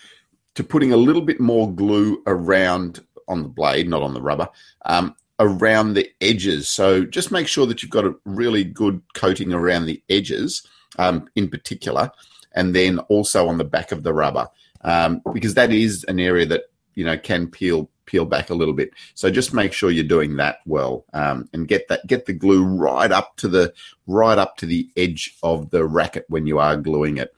to 0.55 0.65
putting 0.65 0.93
a 0.93 0.97
little 0.97 1.23
bit 1.23 1.41
more 1.41 1.73
glue 1.73 2.23
around 2.27 3.05
on 3.29 3.43
the 3.43 3.49
blade, 3.49 3.89
not 3.89 4.03
on 4.03 4.15
the 4.15 4.23
rubber, 4.23 4.49
um, 4.87 5.15
around 5.39 5.95
the 5.95 6.11
edges. 6.21 6.69
So 6.69 7.05
just 7.05 7.31
make 7.31 7.49
sure 7.49 7.67
that 7.67 7.83
you've 7.83 7.91
got 7.91 8.07
a 8.07 8.15
really 8.25 8.65
good 8.65 9.03
coating 9.15 9.53
around 9.53 9.87
the 9.87 10.03
edges, 10.09 10.67
um, 10.99 11.29
in 11.37 11.49
particular, 11.49 12.11
and 12.53 12.75
then 12.75 12.99
also 13.01 13.49
on 13.49 13.59
the 13.59 13.65
back 13.65 13.93
of 13.93 14.03
the 14.03 14.15
rubber, 14.15 14.49
um, 14.83 15.21
because 15.33 15.55
that 15.55 15.73
is 15.73 16.05
an 16.05 16.19
area 16.19 16.47
that 16.47 16.65
you 16.95 17.05
know 17.05 17.19
can 17.19 17.49
peel 17.49 17.91
peel 18.07 18.25
back 18.25 18.51
a 18.51 18.55
little 18.55 18.75
bit. 18.75 18.93
So 19.15 19.31
just 19.31 19.53
make 19.53 19.73
sure 19.73 19.91
you're 19.91 20.05
doing 20.05 20.37
that 20.37 20.61
well, 20.65 21.05
um, 21.13 21.49
and 21.53 21.69
get 21.69 21.89
that 21.89 22.07
get 22.07 22.27
the 22.27 22.33
glue 22.33 22.65
right 22.65 23.13
up 23.13 23.37
to 23.39 23.49
the 23.49 23.75
right 24.07 24.39
up 24.39 24.57
to 24.59 24.67
the 24.67 24.89
edge 24.97 25.37
of 25.43 25.71
the 25.71 25.85
racket 25.85 26.25
when 26.29 26.47
you 26.47 26.59
are 26.59 26.77
gluing 26.77 27.19
it, 27.19 27.35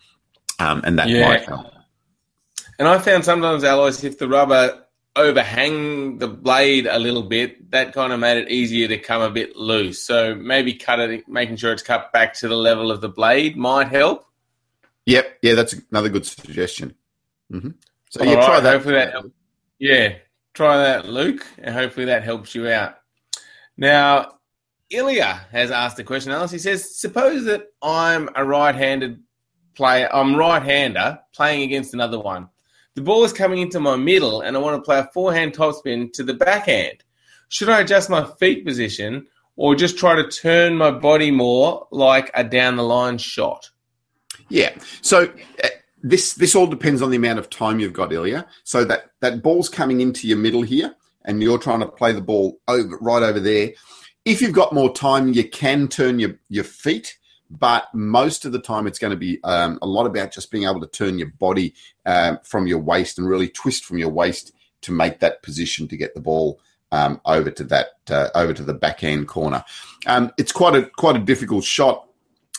um, 0.59 0.83
and 0.85 0.99
that 0.99 1.09
yeah. 1.09 1.29
might 1.29 1.45
help. 1.45 1.73
And 2.79 2.87
I 2.87 2.99
found 2.99 3.25
sometimes, 3.25 3.65
Alois, 3.65 4.05
if 4.05 4.19
the 4.19 4.29
rubber 4.29 4.85
overhang 5.17 6.19
the 6.19 6.29
blade 6.29 6.87
a 6.87 6.99
little 6.99 7.25
bit, 7.25 7.71
that 7.73 7.93
kind 7.93 8.13
of 8.13 8.21
made 8.21 8.39
it 8.39 8.51
easier 8.51 8.87
to 8.87 8.99
come 8.99 9.21
a 9.21 9.31
bit 9.31 9.57
loose. 9.57 10.01
So 10.01 10.35
maybe 10.35 10.75
cut 10.75 11.01
it, 11.01 11.29
making 11.29 11.57
sure 11.57 11.73
it's 11.73 11.83
cut 11.83 12.13
back 12.13 12.35
to 12.35 12.49
the 12.49 12.57
level 12.57 12.93
of 12.93 13.01
the 13.01 13.09
blade 13.09 13.57
might 13.57 13.89
help. 13.89 14.27
Yep, 15.07 15.39
yeah, 15.43 15.55
that's 15.55 15.75
another 15.91 16.09
good 16.09 16.27
suggestion. 16.27 16.95
Mm-hmm. 17.53 17.71
So 18.11 18.23
yeah, 18.23 18.35
right, 18.35 18.47
try 18.47 18.61
that. 18.61 18.73
Hopefully 18.75 18.95
that 18.95 19.25
yeah, 19.79 20.15
try 20.59 20.77
that, 20.77 21.09
Luke, 21.09 21.47
and 21.59 21.75
hopefully 21.75 22.07
that 22.07 22.23
helps 22.23 22.55
you 22.55 22.69
out. 22.69 22.97
Now, 23.79 24.35
Ilya 24.91 25.47
has 25.51 25.71
asked 25.71 25.99
a 25.99 26.05
question. 26.05 26.33
Alois, 26.33 26.51
he 26.51 26.59
says, 26.59 26.99
suppose 26.99 27.45
that 27.45 27.69
I'm 27.81 28.29
a 28.35 28.45
right-handed 28.45 29.23
player, 29.75 30.11
I'm 30.13 30.37
right-hander 30.37 31.19
playing 31.33 31.63
against 31.63 31.95
another 31.95 32.19
one 32.19 32.51
the 32.99 33.05
ball 33.05 33.23
is 33.23 33.33
coming 33.33 33.61
into 33.61 33.79
my 33.79 33.95
middle 33.95 34.41
and 34.41 34.57
I 34.57 34.61
want 34.61 34.77
to 34.77 34.83
play 34.83 34.99
a 34.99 35.09
forehand 35.15 35.53
topspin 35.53 36.13
to 36.15 36.25
the 36.25 36.35
backhand. 36.35 37.05
Should 37.49 37.69
I 37.69 37.79
adjust 37.81 38.11
my 38.11 38.25
feet 38.41 38.67
position 38.67 39.29
or 39.55 39.77
just 39.77 39.97
try 39.97 40.17
to 40.17 40.27
turn 40.27 40.75
my 40.75 40.91
body 40.91 41.31
more 41.31 41.87
like 41.93 42.29
a 42.35 42.43
down 42.43 42.75
the 42.75 42.83
line 42.83 43.17
shot? 43.17 43.71
Yeah. 44.49 44.75
So 45.01 45.33
this 46.03 46.35
this 46.35 46.55
all 46.55 46.67
depends 46.67 47.03
on 47.03 47.11
the 47.11 47.17
amount 47.17 47.39
of 47.39 47.51
time 47.51 47.81
you've 47.81 47.93
got, 47.93 48.13
Ilya. 48.13 48.47
So 48.65 48.85
that 48.85 49.11
that 49.21 49.43
ball's 49.43 49.69
coming 49.69 50.01
into 50.01 50.27
your 50.27 50.39
middle 50.39 50.63
here, 50.63 50.95
and 51.25 51.43
you're 51.43 51.59
trying 51.59 51.81
to 51.81 51.89
play 51.89 52.13
the 52.13 52.21
ball 52.21 52.59
over 52.69 52.97
right 53.01 53.23
over 53.23 53.41
there. 53.41 53.73
If 54.25 54.43
you've 54.43 54.53
got 54.53 54.75
more 54.75 54.93
time, 54.93 55.33
you 55.33 55.49
can 55.49 55.89
turn 55.89 56.19
your 56.19 56.39
your 56.49 56.65
feet 56.65 57.19
but 57.51 57.87
most 57.95 58.45
of 58.45 58.53
the 58.53 58.59
time 58.59 58.87
it's 58.87 58.99
going 58.99 59.11
to 59.11 59.17
be 59.17 59.43
um, 59.45 59.79
a 59.81 59.87
lot 59.87 60.07
about 60.07 60.33
just 60.33 60.51
being 60.51 60.65
able 60.65 60.81
to 60.81 60.87
turn 60.87 61.19
your 61.19 61.31
body 61.39 61.75
um, 62.07 62.39
from 62.43 62.67
your 62.67 62.79
waist 62.79 63.19
and 63.19 63.29
really 63.29 63.49
twist 63.49 63.85
from 63.85 63.99
your 63.99 64.11
waist 64.11 64.53
to 64.83 64.93
make 64.93 65.21
that 65.21 65.43
position 65.43 65.89
to 65.89 65.97
get 65.97 66.15
the 66.15 66.21
ball 66.21 66.61
um, 66.93 67.21
over 67.25 67.51
to 67.51 67.65
that 67.65 67.89
uh, 68.11 68.29
over 68.35 68.53
to 68.53 68.63
the 68.63 68.75
backhand 68.75 69.29
corner. 69.29 69.65
Um, 70.07 70.33
it's 70.39 70.53
quite 70.53 70.75
a 70.75 70.89
quite 70.97 71.17
a 71.17 71.21
difficult 71.21 71.65
shot 71.65 72.08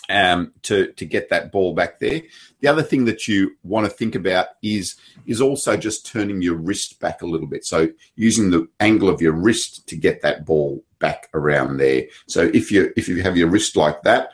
um, 0.10 0.52
to 0.64 0.92
to 0.94 1.06
get 1.06 1.30
that 1.30 1.52
ball 1.52 1.74
back 1.74 2.00
there. 2.00 2.22
The 2.62 2.68
other 2.68 2.84
thing 2.84 3.06
that 3.06 3.28
you 3.28 3.56
want 3.64 3.86
to 3.86 3.92
think 3.92 4.16
about 4.16 4.48
is 4.62 4.96
is 5.26 5.40
also 5.40 5.78
just 5.78 6.06
turning 6.06 6.42
your 6.42 6.56
wrist 6.56 7.00
back 7.00 7.22
a 7.22 7.28
little 7.28 7.48
bit. 7.48 7.66
So 7.66 7.90
using 8.16 8.50
the 8.50 8.68
angle 8.80 9.08
of 9.08 9.22
your 9.22 9.34
wrist 9.34 9.88
to 9.88 9.96
get 9.96 10.22
that 10.24 10.46
ball 10.46 10.84
back 10.98 11.30
around 11.34 11.78
there. 11.78 12.04
So 12.28 12.50
if 12.54 12.72
you 12.72 12.92
if 12.98 13.08
you 13.08 13.22
have 13.22 13.38
your 13.38 13.48
wrist 13.48 13.76
like 13.76 14.02
that, 14.04 14.34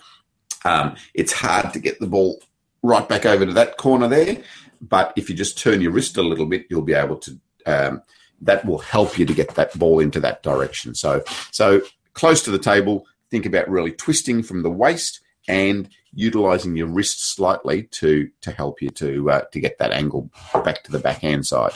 um, 0.64 0.96
it's 1.14 1.34
hard 1.34 1.74
to 1.74 1.80
get 1.80 2.00
the 2.00 2.08
ball 2.08 2.42
right 2.82 3.08
back 3.08 3.26
over 3.26 3.46
to 3.46 3.54
that 3.54 3.78
corner 3.78 4.08
there, 4.08 4.38
but 4.82 5.12
if 5.16 5.30
you 5.30 5.36
just 5.36 5.58
turn 5.58 5.82
your 5.82 5.92
wrist 5.92 6.18
a 6.18 6.24
little 6.24 6.46
bit, 6.46 6.68
you'll 6.70 6.82
be 6.82 6.94
able 6.94 7.18
to. 7.18 7.40
Um, 7.68 8.02
that 8.42 8.66
will 8.66 8.80
help 8.80 9.18
you 9.18 9.26
to 9.26 9.34
get 9.34 9.56
that 9.56 9.78
ball 9.80 10.00
into 10.00 10.20
that 10.20 10.44
direction. 10.44 10.94
So, 10.94 11.24
so 11.52 11.82
close 12.14 12.44
to 12.44 12.52
the 12.52 12.60
table, 12.60 13.08
think 13.32 13.46
about 13.46 13.70
really 13.70 13.92
twisting 13.92 14.44
from 14.44 14.62
the 14.62 14.70
waist 14.70 15.22
and 15.48 15.90
utilizing 16.14 16.76
your 16.76 16.88
wrist 16.88 17.36
slightly 17.36 17.84
to 17.84 18.30
to 18.42 18.52
help 18.52 18.82
you 18.82 18.90
to 18.90 19.30
uh, 19.30 19.42
to 19.52 19.60
get 19.60 19.78
that 19.80 19.92
angle 19.92 20.30
back 20.64 20.84
to 20.84 20.92
the 20.92 21.00
backhand 21.00 21.46
side. 21.46 21.74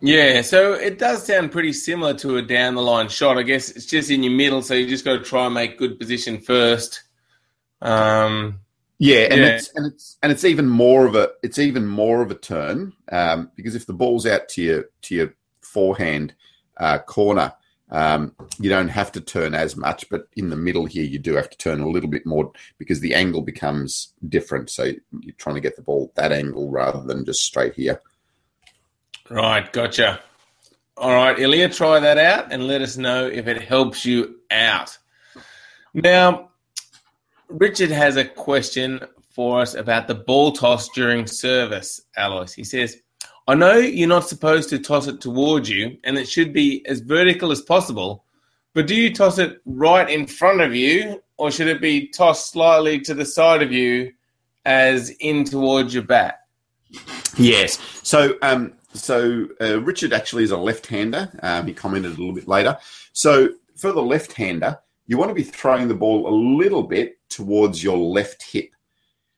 Yeah, 0.00 0.42
so 0.42 0.74
it 0.74 0.98
does 0.98 1.24
sound 1.26 1.50
pretty 1.50 1.72
similar 1.72 2.12
to 2.14 2.36
a 2.36 2.42
down 2.42 2.74
the 2.74 2.82
line 2.82 3.08
shot. 3.08 3.38
I 3.38 3.42
guess 3.42 3.70
it's 3.70 3.86
just 3.86 4.10
in 4.10 4.22
your 4.22 4.34
middle, 4.34 4.60
so 4.60 4.74
you 4.74 4.86
just 4.86 5.04
got 5.04 5.14
to 5.14 5.22
try 5.22 5.46
and 5.46 5.54
make 5.54 5.78
good 5.78 5.98
position 5.98 6.40
first 6.40 7.04
um, 7.84 8.60
yeah, 8.98 9.26
and 9.30 9.40
yeah. 9.40 9.46
it's 9.48 9.70
and 9.74 9.86
it's 9.86 10.16
and 10.22 10.32
it's 10.32 10.44
even 10.44 10.68
more 10.68 11.06
of 11.06 11.14
a 11.14 11.30
it's 11.42 11.58
even 11.58 11.86
more 11.86 12.22
of 12.22 12.30
a 12.30 12.34
turn 12.34 12.94
um, 13.12 13.50
because 13.54 13.74
if 13.74 13.86
the 13.86 13.92
ball's 13.92 14.26
out 14.26 14.48
to 14.50 14.62
your 14.62 14.84
to 15.02 15.14
your 15.14 15.34
forehand 15.60 16.34
uh, 16.78 16.98
corner, 16.98 17.52
um, 17.90 18.34
you 18.58 18.70
don't 18.70 18.88
have 18.88 19.12
to 19.12 19.20
turn 19.20 19.54
as 19.54 19.76
much, 19.76 20.08
but 20.08 20.28
in 20.36 20.50
the 20.50 20.56
middle 20.56 20.86
here, 20.86 21.04
you 21.04 21.18
do 21.18 21.34
have 21.34 21.50
to 21.50 21.58
turn 21.58 21.80
a 21.80 21.88
little 21.88 22.08
bit 22.08 22.26
more 22.26 22.50
because 22.78 23.00
the 23.00 23.14
angle 23.14 23.42
becomes 23.42 24.14
different. 24.28 24.70
So 24.70 24.84
you're 25.20 25.34
trying 25.38 25.56
to 25.56 25.60
get 25.60 25.76
the 25.76 25.82
ball 25.82 26.12
that 26.16 26.32
angle 26.32 26.70
rather 26.70 27.02
than 27.02 27.24
just 27.24 27.40
straight 27.40 27.74
here. 27.74 28.00
Right, 29.30 29.70
gotcha. 29.72 30.20
All 30.96 31.12
right, 31.12 31.38
Ilya, 31.38 31.70
try 31.70 32.00
that 32.00 32.18
out 32.18 32.52
and 32.52 32.66
let 32.66 32.80
us 32.80 32.96
know 32.96 33.26
if 33.26 33.48
it 33.48 33.62
helps 33.62 34.04
you 34.04 34.40
out. 34.50 34.96
Now, 35.92 36.50
Richard 37.48 37.90
has 37.90 38.16
a 38.16 38.24
question 38.24 39.00
for 39.30 39.60
us 39.60 39.74
about 39.74 40.06
the 40.08 40.14
ball 40.14 40.52
toss 40.52 40.88
during 40.90 41.26
service, 41.26 42.00
Alois. 42.16 42.52
He 42.52 42.64
says, 42.64 42.96
I 43.46 43.54
know 43.54 43.76
you're 43.76 44.08
not 44.08 44.28
supposed 44.28 44.70
to 44.70 44.78
toss 44.78 45.06
it 45.06 45.20
towards 45.20 45.68
you 45.68 45.98
and 46.04 46.16
it 46.16 46.28
should 46.28 46.52
be 46.52 46.84
as 46.86 47.00
vertical 47.00 47.52
as 47.52 47.60
possible, 47.60 48.24
but 48.72 48.86
do 48.86 48.94
you 48.94 49.12
toss 49.12 49.38
it 49.38 49.60
right 49.66 50.08
in 50.08 50.26
front 50.26 50.60
of 50.62 50.74
you 50.74 51.22
or 51.36 51.50
should 51.50 51.68
it 51.68 51.80
be 51.80 52.08
tossed 52.08 52.52
slightly 52.52 53.00
to 53.00 53.14
the 53.14 53.24
side 53.24 53.62
of 53.62 53.70
you 53.70 54.12
as 54.64 55.10
in 55.20 55.44
towards 55.44 55.92
your 55.92 56.04
bat? 56.04 56.40
Yes. 57.36 57.78
So 58.02 58.36
um, 58.40 58.74
so 58.94 59.48
uh, 59.60 59.80
Richard 59.82 60.12
actually 60.12 60.44
is 60.44 60.52
a 60.52 60.56
left-hander. 60.56 61.28
Um, 61.42 61.66
he 61.66 61.74
commented 61.74 62.12
a 62.12 62.16
little 62.16 62.32
bit 62.32 62.48
later. 62.48 62.78
So 63.12 63.50
for 63.76 63.92
the 63.92 64.02
left-hander, 64.02 64.78
you 65.06 65.18
want 65.18 65.30
to 65.30 65.34
be 65.34 65.42
throwing 65.42 65.88
the 65.88 65.94
ball 65.94 66.28
a 66.28 66.34
little 66.34 66.84
bit 66.84 67.18
towards 67.28 67.82
your 67.82 67.98
left 67.98 68.42
hip. 68.42 68.70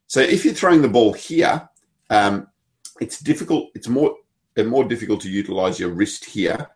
So 0.07 0.21
if 0.21 0.45
you're 0.45 0.55
throwing 0.55 0.83
the 0.83 0.89
ball 0.89 1.13
here, 1.13 1.69
um, 2.11 2.47
it's 3.01 3.21
difficult. 3.21 3.71
It's 3.75 3.89
more 3.89 4.17
more 4.65 4.85
difficult 4.85 5.21
to 5.21 5.31
utilize 5.31 5.79
your 5.79 5.91
wrist 5.91 6.25
here 6.25 6.69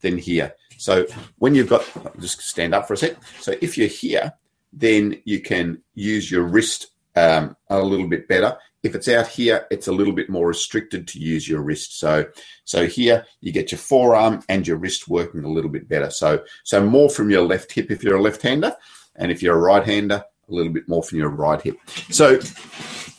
than 0.00 0.18
here. 0.18 0.54
So 0.76 1.06
when 1.38 1.54
you've 1.54 1.68
got, 1.68 1.84
just 2.20 2.40
stand 2.40 2.74
up 2.74 2.86
for 2.86 2.94
a 2.94 2.96
sec. 2.96 3.16
So 3.40 3.54
if 3.60 3.78
you're 3.78 3.88
here, 3.88 4.32
then 4.72 5.20
you 5.24 5.40
can 5.40 5.82
use 5.94 6.30
your 6.30 6.44
wrist 6.44 6.88
um, 7.16 7.56
a 7.68 7.80
little 7.80 8.08
bit 8.08 8.28
better. 8.28 8.56
If 8.82 8.94
it's 8.94 9.08
out 9.08 9.26
here, 9.26 9.66
it's 9.70 9.88
a 9.88 9.92
little 9.92 10.12
bit 10.12 10.30
more 10.30 10.46
restricted 10.46 11.08
to 11.08 11.18
use 11.18 11.48
your 11.48 11.62
wrist. 11.62 11.98
So, 11.98 12.26
so 12.64 12.86
here 12.86 13.26
you 13.40 13.50
get 13.50 13.72
your 13.72 13.78
forearm 13.78 14.42
and 14.48 14.66
your 14.66 14.76
wrist 14.76 15.08
working 15.08 15.44
a 15.44 15.50
little 15.50 15.70
bit 15.70 15.88
better. 15.88 16.10
So, 16.10 16.44
so 16.64 16.84
more 16.84 17.10
from 17.10 17.30
your 17.30 17.42
left 17.42 17.72
hip 17.72 17.90
if 17.90 18.04
you're 18.04 18.16
a 18.16 18.22
left-hander, 18.22 18.74
and 19.16 19.32
if 19.32 19.42
you're 19.42 19.56
a 19.56 19.60
right-hander, 19.60 20.22
a 20.48 20.54
little 20.54 20.72
bit 20.72 20.88
more 20.88 21.02
from 21.02 21.18
your 21.18 21.28
right 21.28 21.60
hip. 21.60 21.78
So, 22.10 22.40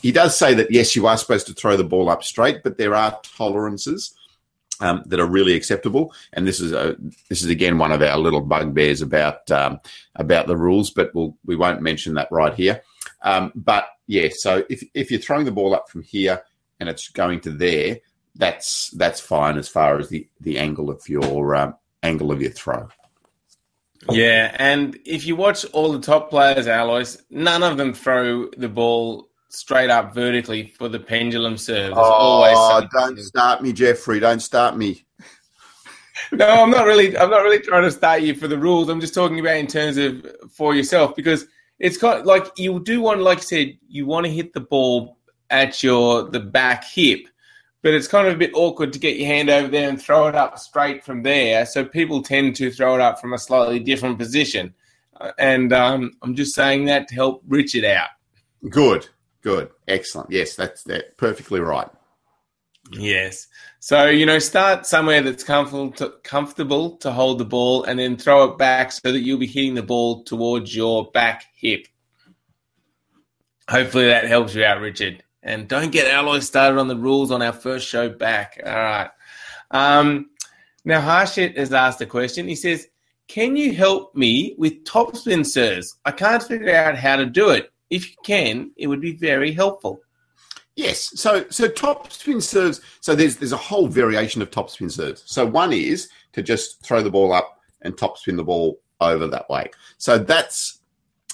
he 0.01 0.11
does 0.11 0.37
say 0.37 0.53
that 0.53 0.71
yes, 0.71 0.95
you 0.95 1.07
are 1.07 1.17
supposed 1.17 1.47
to 1.47 1.53
throw 1.53 1.77
the 1.77 1.83
ball 1.83 2.09
up 2.09 2.23
straight, 2.23 2.63
but 2.63 2.77
there 2.77 2.95
are 2.95 3.19
tolerances. 3.37 4.13
Um, 4.81 5.03
that 5.07 5.19
are 5.19 5.25
really 5.25 5.55
acceptable. 5.55 6.13
And 6.31 6.47
this 6.47 6.61
is 6.61 6.71
a, 6.71 6.95
this 7.27 7.43
is 7.43 7.49
again 7.49 7.77
one 7.77 7.91
of 7.91 8.01
our 8.01 8.17
little 8.17 8.39
bugbears 8.39 9.01
about 9.01 9.51
um, 9.51 9.81
about 10.15 10.47
the 10.47 10.55
rules, 10.55 10.89
but 10.89 11.13
we'll, 11.13 11.35
we 11.45 11.57
won't 11.57 11.81
mention 11.81 12.13
that 12.13 12.31
right 12.31 12.53
here. 12.53 12.81
Um, 13.21 13.51
but 13.55 13.89
yeah, 14.07 14.29
so 14.31 14.63
if 14.69 14.83
if 14.93 15.11
you're 15.11 15.19
throwing 15.19 15.43
the 15.43 15.51
ball 15.51 15.75
up 15.75 15.89
from 15.89 16.01
here 16.03 16.43
and 16.79 16.87
it's 16.87 17.09
going 17.09 17.41
to 17.41 17.51
there, 17.51 17.99
that's 18.35 18.89
that's 18.91 19.19
fine 19.19 19.57
as 19.57 19.67
far 19.67 19.99
as 19.99 20.09
the 20.09 20.27
the 20.39 20.57
angle 20.57 20.89
of 20.89 21.07
your 21.09 21.55
um, 21.55 21.75
angle 22.01 22.31
of 22.31 22.41
your 22.41 22.51
throw. 22.51 22.87
Yeah, 24.09 24.55
and 24.57 24.97
if 25.05 25.25
you 25.25 25.35
watch 25.35 25.65
all 25.65 25.91
the 25.91 25.99
top 25.99 26.29
players, 26.29 26.67
Alois, 26.67 27.17
none 27.29 27.63
of 27.63 27.77
them 27.77 27.93
throw 27.93 28.49
the 28.57 28.69
ball 28.69 29.29
straight 29.49 29.89
up 29.89 30.13
vertically 30.13 30.67
for 30.77 30.87
the 30.87 30.99
pendulum 30.99 31.57
serve. 31.57 31.95
There's 31.95 31.97
oh, 31.97 32.87
don't 32.91 33.19
start 33.19 33.61
me, 33.61 33.73
Jeffrey. 33.73 34.19
Don't 34.19 34.41
start 34.41 34.77
me. 34.77 35.05
no, 36.31 36.63
I'm 36.63 36.71
not 36.71 36.85
really. 36.85 37.17
I'm 37.17 37.29
not 37.29 37.43
really 37.43 37.59
trying 37.59 37.83
to 37.83 37.91
start 37.91 38.21
you 38.21 38.35
for 38.35 38.47
the 38.47 38.57
rules. 38.57 38.89
I'm 38.89 39.01
just 39.01 39.13
talking 39.13 39.39
about 39.39 39.57
in 39.57 39.67
terms 39.67 39.97
of 39.97 40.25
for 40.51 40.75
yourself 40.75 41.15
because 41.15 41.45
it's 41.79 41.97
kind 41.97 42.25
like 42.25 42.45
you 42.57 42.79
do 42.79 43.01
want, 43.01 43.21
like 43.21 43.39
I 43.39 43.41
said, 43.41 43.77
you 43.87 44.05
want 44.05 44.25
to 44.25 44.31
hit 44.31 44.53
the 44.53 44.61
ball 44.61 45.17
at 45.49 45.81
your 45.83 46.29
the 46.29 46.39
back 46.39 46.83
hip, 46.85 47.27
but 47.81 47.93
it's 47.93 48.07
kind 48.07 48.27
of 48.27 48.33
a 48.33 48.37
bit 48.37 48.51
awkward 48.53 48.93
to 48.93 48.99
get 48.99 49.17
your 49.17 49.27
hand 49.27 49.49
over 49.49 49.67
there 49.67 49.89
and 49.89 50.01
throw 50.01 50.27
it 50.27 50.35
up 50.35 50.59
straight 50.59 51.03
from 51.03 51.23
there. 51.23 51.65
So 51.65 51.85
people 51.85 52.21
tend 52.21 52.55
to 52.57 52.71
throw 52.71 52.95
it 52.95 53.01
up 53.01 53.19
from 53.19 53.33
a 53.33 53.37
slightly 53.37 53.79
different 53.79 54.17
position, 54.17 54.73
uh, 55.19 55.31
and 55.37 55.73
um, 55.73 56.11
I'm 56.21 56.35
just 56.35 56.55
saying 56.55 56.85
that 56.85 57.07
to 57.09 57.15
help 57.15 57.43
Richard 57.47 57.85
out. 57.85 58.09
Good, 58.69 59.07
good, 59.41 59.69
excellent. 59.87 60.31
Yes, 60.31 60.55
that's 60.55 60.83
that 60.83 61.17
perfectly 61.17 61.59
right. 61.59 61.89
Yes. 62.91 63.47
So, 63.79 64.07
you 64.07 64.25
know, 64.25 64.39
start 64.39 64.85
somewhere 64.85 65.21
that's 65.21 65.43
comfortable 65.43 65.91
to, 65.91 66.13
comfortable 66.23 66.97
to 66.97 67.11
hold 67.11 67.37
the 67.37 67.45
ball 67.45 67.83
and 67.83 67.99
then 67.99 68.17
throw 68.17 68.45
it 68.45 68.57
back 68.57 68.91
so 68.91 69.11
that 69.11 69.19
you'll 69.19 69.39
be 69.39 69.47
hitting 69.47 69.75
the 69.75 69.83
ball 69.83 70.23
towards 70.23 70.75
your 70.75 71.09
back 71.11 71.45
hip. 71.55 71.87
Hopefully 73.69 74.07
that 74.07 74.25
helps 74.25 74.55
you 74.55 74.63
out, 74.63 74.81
Richard. 74.81 75.23
And 75.41 75.67
don't 75.67 75.91
get 75.91 76.13
Alois 76.13 76.41
started 76.41 76.79
on 76.79 76.87
the 76.87 76.97
rules 76.97 77.31
on 77.31 77.41
our 77.41 77.53
first 77.53 77.87
show 77.87 78.09
back. 78.09 78.59
All 78.65 78.71
right. 78.71 79.09
Um, 79.71 80.29
now, 80.85 81.01
Harshit 81.01 81.57
has 81.57 81.73
asked 81.73 82.01
a 82.01 82.05
question. 82.05 82.47
He 82.47 82.55
says, 82.55 82.87
Can 83.27 83.55
you 83.55 83.73
help 83.73 84.15
me 84.15 84.55
with 84.57 84.83
topspin 84.83 85.45
serves? 85.45 85.97
I 86.05 86.11
can't 86.11 86.43
figure 86.43 86.75
out 86.75 86.97
how 86.97 87.15
to 87.15 87.25
do 87.25 87.49
it. 87.49 87.71
If 87.89 88.09
you 88.09 88.15
can, 88.23 88.71
it 88.75 88.87
would 88.87 89.01
be 89.01 89.15
very 89.15 89.51
helpful. 89.51 90.01
Yes. 90.75 91.11
So 91.19 91.45
so 91.49 91.67
top 91.67 92.11
spin 92.11 92.39
serves. 92.39 92.79
So 93.01 93.13
there's 93.13 93.35
there's 93.35 93.51
a 93.51 93.57
whole 93.57 93.87
variation 93.87 94.41
of 94.41 94.49
top 94.49 94.69
spin 94.69 94.89
serves. 94.89 95.23
So 95.25 95.45
one 95.45 95.73
is 95.73 96.09
to 96.33 96.41
just 96.41 96.83
throw 96.85 97.01
the 97.01 97.11
ball 97.11 97.33
up 97.33 97.59
and 97.81 97.97
top 97.97 98.17
spin 98.17 98.37
the 98.37 98.43
ball 98.43 98.79
over 99.01 99.27
that 99.27 99.49
way. 99.49 99.69
So 99.97 100.17
that's 100.17 100.78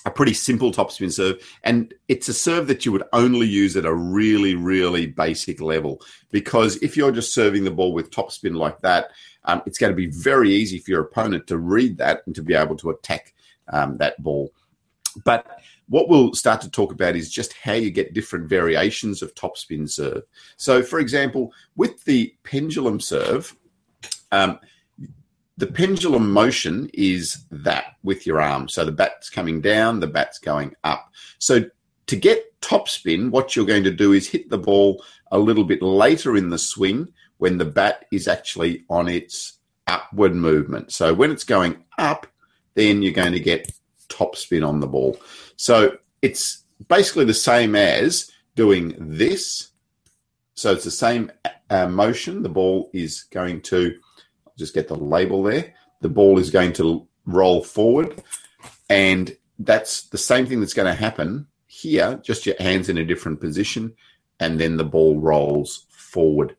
a 0.05 0.11
pretty 0.11 0.33
simple 0.33 0.71
top 0.71 0.91
spin 0.91 1.09
serve, 1.09 1.41
and 1.63 1.93
it's 2.07 2.29
a 2.29 2.33
serve 2.33 2.67
that 2.67 2.85
you 2.85 2.91
would 2.91 3.03
only 3.11 3.47
use 3.47 3.75
at 3.75 3.85
a 3.85 3.93
really 3.93 4.55
really 4.55 5.07
basic 5.07 5.59
level 5.59 6.01
because 6.31 6.77
if 6.77 6.95
you're 6.95 7.11
just 7.11 7.33
serving 7.33 7.63
the 7.63 7.71
ball 7.71 7.93
with 7.93 8.11
top 8.11 8.31
spin 8.31 8.53
like 8.53 8.79
that, 8.81 9.11
um, 9.45 9.61
it's 9.65 9.77
going 9.77 9.91
to 9.91 9.95
be 9.95 10.07
very 10.07 10.51
easy 10.51 10.79
for 10.79 10.91
your 10.91 11.01
opponent 11.01 11.47
to 11.47 11.57
read 11.57 11.97
that 11.97 12.21
and 12.25 12.35
to 12.35 12.43
be 12.43 12.53
able 12.53 12.75
to 12.77 12.89
attack 12.91 13.33
um, 13.69 13.97
that 13.97 14.21
ball. 14.21 14.51
But 15.23 15.59
what 15.87 16.09
we'll 16.09 16.33
start 16.33 16.61
to 16.61 16.69
talk 16.69 16.91
about 16.91 17.15
is 17.15 17.31
just 17.31 17.53
how 17.53 17.73
you 17.73 17.91
get 17.91 18.13
different 18.13 18.49
variations 18.49 19.21
of 19.21 19.35
topspin 19.35 19.89
serve. 19.89 20.23
So, 20.57 20.81
for 20.83 20.99
example, 20.99 21.53
with 21.75 22.03
the 22.05 22.35
pendulum 22.43 22.99
serve, 22.99 23.55
um, 24.31 24.59
the 25.57 25.67
pendulum 25.67 26.31
motion 26.31 26.89
is 26.93 27.45
that 27.49 27.95
with 28.03 28.27
your 28.27 28.41
arm. 28.41 28.67
So 28.67 28.83
the 28.83 28.91
bat's 28.91 29.29
coming 29.29 29.61
down, 29.61 29.99
the 29.99 30.07
bat's 30.07 30.39
going 30.39 30.75
up. 30.83 31.09
So 31.39 31.65
to 32.07 32.15
get 32.15 32.59
topspin, 32.61 33.31
what 33.31 33.55
you're 33.55 33.65
going 33.65 33.83
to 33.85 33.91
do 33.91 34.11
is 34.11 34.27
hit 34.27 34.49
the 34.49 34.57
ball 34.57 35.03
a 35.31 35.39
little 35.39 35.63
bit 35.63 35.81
later 35.81 36.35
in 36.35 36.49
the 36.49 36.57
swing 36.57 37.07
when 37.37 37.57
the 37.57 37.65
bat 37.65 38.05
is 38.11 38.27
actually 38.27 38.83
on 38.89 39.07
its 39.07 39.59
upward 39.87 40.35
movement. 40.35 40.91
So 40.91 41.13
when 41.13 41.31
it's 41.31 41.43
going 41.43 41.83
up, 41.97 42.27
then 42.73 43.01
you're 43.01 43.13
going 43.13 43.33
to 43.33 43.39
get 43.39 43.71
topspin 44.09 44.67
on 44.67 44.79
the 44.79 44.87
ball. 44.87 45.17
So 45.55 45.97
it's 46.21 46.63
basically 46.87 47.25
the 47.25 47.33
same 47.33 47.75
as 47.75 48.29
doing 48.55 48.95
this. 48.99 49.69
So 50.55 50.73
it's 50.73 50.83
the 50.83 50.91
same 50.91 51.31
uh, 51.69 51.87
motion. 51.87 52.43
The 52.43 52.49
ball 52.49 52.89
is 52.93 53.23
going 53.23 53.61
to 53.63 53.95
just 54.57 54.73
get 54.73 54.87
the 54.87 54.95
label 54.95 55.43
there. 55.43 55.73
The 56.01 56.09
ball 56.09 56.39
is 56.39 56.49
going 56.49 56.73
to 56.73 57.07
roll 57.25 57.63
forward, 57.63 58.21
and 58.89 59.35
that's 59.59 60.03
the 60.09 60.17
same 60.17 60.45
thing 60.45 60.59
that's 60.59 60.73
going 60.73 60.93
to 60.93 60.99
happen 60.99 61.47
here. 61.67 62.19
Just 62.23 62.45
your 62.45 62.55
hands 62.59 62.89
in 62.89 62.97
a 62.97 63.05
different 63.05 63.39
position, 63.39 63.93
and 64.39 64.59
then 64.59 64.77
the 64.77 64.83
ball 64.83 65.19
rolls 65.19 65.85
forward 65.89 66.55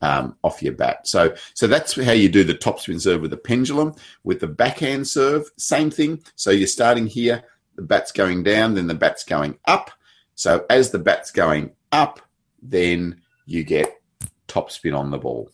um, 0.00 0.36
off 0.42 0.62
your 0.62 0.72
bat. 0.72 1.06
So, 1.06 1.34
so 1.54 1.66
that's 1.66 1.94
how 1.94 2.12
you 2.12 2.28
do 2.28 2.44
the 2.44 2.54
topspin 2.54 3.00
serve 3.00 3.22
with 3.22 3.30
the 3.30 3.36
pendulum. 3.36 3.94
With 4.24 4.40
the 4.40 4.46
backhand 4.46 5.08
serve, 5.08 5.50
same 5.56 5.90
thing. 5.90 6.22
So 6.34 6.50
you're 6.50 6.66
starting 6.66 7.06
here 7.06 7.44
the 7.76 7.82
bat's 7.82 8.12
going 8.12 8.42
down, 8.42 8.74
then 8.74 8.86
the 8.86 8.94
bat's 8.94 9.24
going 9.24 9.58
up. 9.66 9.90
So 10.34 10.66
as 10.68 10.90
the 10.90 10.98
bat's 10.98 11.30
going 11.30 11.72
up, 11.92 12.20
then 12.60 13.20
you 13.44 13.64
get 13.64 14.00
top 14.48 14.70
spin 14.70 14.94
on 14.94 15.10
the 15.10 15.18
ball. 15.18 15.50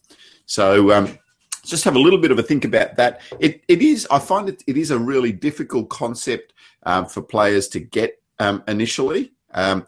So 0.46 0.92
um, 0.92 1.18
just 1.64 1.84
have 1.84 1.94
a 1.94 1.98
little 1.98 2.18
bit 2.18 2.30
of 2.30 2.38
a 2.38 2.42
think 2.42 2.64
about 2.64 2.96
that. 2.96 3.20
It, 3.38 3.62
it 3.68 3.82
is, 3.82 4.06
I 4.10 4.18
find 4.18 4.48
it, 4.48 4.62
it 4.66 4.76
is 4.76 4.90
a 4.90 4.98
really 4.98 5.32
difficult 5.32 5.88
concept 5.88 6.52
um, 6.84 7.06
for 7.06 7.22
players 7.22 7.68
to 7.68 7.80
get 7.80 8.20
um, 8.38 8.62
initially. 8.66 9.32
Um, 9.52 9.86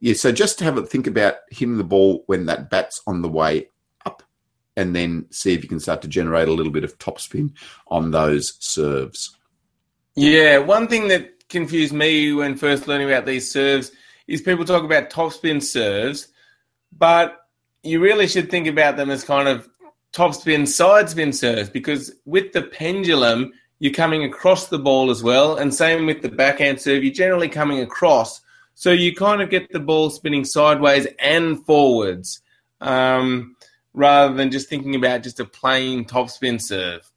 yeah, 0.00 0.14
so 0.14 0.32
just 0.32 0.60
have 0.60 0.78
a 0.78 0.82
think 0.82 1.06
about 1.06 1.34
hitting 1.50 1.76
the 1.76 1.84
ball 1.84 2.24
when 2.26 2.46
that 2.46 2.70
bat's 2.70 3.02
on 3.06 3.22
the 3.22 3.28
way 3.28 3.68
up, 4.06 4.22
and 4.76 4.96
then 4.96 5.26
see 5.30 5.52
if 5.52 5.62
you 5.62 5.68
can 5.68 5.80
start 5.80 6.02
to 6.02 6.08
generate 6.08 6.48
a 6.48 6.52
little 6.52 6.72
bit 6.72 6.84
of 6.84 6.98
topspin 6.98 7.52
on 7.88 8.10
those 8.10 8.56
serves. 8.60 9.36
Yeah, 10.16 10.58
one 10.58 10.88
thing 10.88 11.08
that 11.08 11.48
confused 11.48 11.92
me 11.92 12.32
when 12.32 12.56
first 12.56 12.88
learning 12.88 13.08
about 13.08 13.26
these 13.26 13.50
serves 13.50 13.92
is 14.26 14.40
people 14.40 14.64
talk 14.64 14.84
about 14.84 15.10
topspin 15.10 15.62
serves, 15.62 16.28
but 16.96 17.46
you 17.82 18.00
really 18.00 18.26
should 18.26 18.50
think 18.50 18.66
about 18.66 18.96
them 18.96 19.10
as 19.10 19.24
kind 19.24 19.48
of 19.48 19.68
topspin 20.12 20.66
side 20.66 21.08
spin 21.08 21.32
serves 21.32 21.70
because 21.70 22.12
with 22.24 22.52
the 22.52 22.62
pendulum, 22.62 23.52
you're 23.78 23.92
coming 23.92 24.24
across 24.24 24.68
the 24.68 24.78
ball 24.78 25.10
as 25.10 25.22
well. 25.22 25.56
And 25.56 25.74
same 25.74 26.06
with 26.06 26.22
the 26.22 26.28
backhand 26.28 26.80
serve, 26.80 27.02
you're 27.02 27.12
generally 27.12 27.48
coming 27.48 27.80
across. 27.80 28.40
So 28.74 28.92
you 28.92 29.14
kind 29.14 29.42
of 29.42 29.50
get 29.50 29.72
the 29.72 29.80
ball 29.80 30.10
spinning 30.10 30.44
sideways 30.44 31.06
and 31.18 31.64
forwards 31.66 32.40
um, 32.80 33.56
rather 33.92 34.34
than 34.34 34.50
just 34.50 34.68
thinking 34.68 34.94
about 34.94 35.22
just 35.22 35.40
a 35.40 35.44
plain 35.44 36.04
topspin 36.04 36.60
serve. 36.60 37.10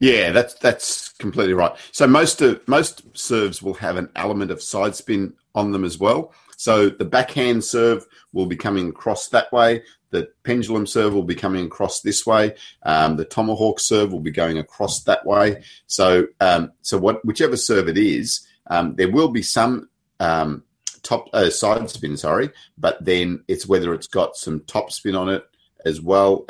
Yeah, 0.00 0.32
that's 0.32 0.54
that's 0.54 1.10
completely 1.10 1.54
right. 1.54 1.72
So 1.92 2.08
most 2.08 2.42
of 2.42 2.66
most 2.66 3.16
serves 3.16 3.62
will 3.62 3.74
have 3.74 3.96
an 3.96 4.08
element 4.16 4.50
of 4.50 4.60
side 4.60 4.96
spin 4.96 5.34
on 5.54 5.70
them 5.70 5.84
as 5.84 5.98
well. 5.98 6.32
So 6.56 6.88
the 6.88 7.04
backhand 7.04 7.62
serve 7.62 8.06
will 8.32 8.46
be 8.46 8.56
coming 8.56 8.88
across 8.88 9.28
that 9.28 9.52
way. 9.52 9.82
The 10.12 10.28
pendulum 10.44 10.86
serve 10.86 11.12
will 11.12 11.24
be 11.24 11.34
coming 11.34 11.66
across 11.66 12.00
this 12.00 12.24
way. 12.24 12.54
Um, 12.84 13.16
the 13.16 13.24
tomahawk 13.24 13.80
serve 13.80 14.12
will 14.12 14.20
be 14.20 14.30
going 14.30 14.58
across 14.58 15.02
that 15.02 15.26
way. 15.26 15.64
So 15.88 16.28
um, 16.40 16.72
so 16.82 16.96
what 16.98 17.24
whichever 17.24 17.56
serve 17.56 17.88
it 17.88 17.98
is, 17.98 18.46
um, 18.68 18.94
there 18.94 19.10
will 19.10 19.28
be 19.28 19.42
some 19.42 19.88
um, 20.20 20.62
top 21.02 21.28
uh, 21.32 21.50
side 21.50 21.90
spin, 21.90 22.16
sorry, 22.16 22.50
but 22.78 23.04
then 23.04 23.42
it's 23.48 23.66
whether 23.66 23.92
it's 23.92 24.06
got 24.06 24.36
some 24.36 24.60
top 24.60 24.92
spin 24.92 25.16
on 25.16 25.28
it 25.28 25.44
as 25.84 26.00
well 26.00 26.46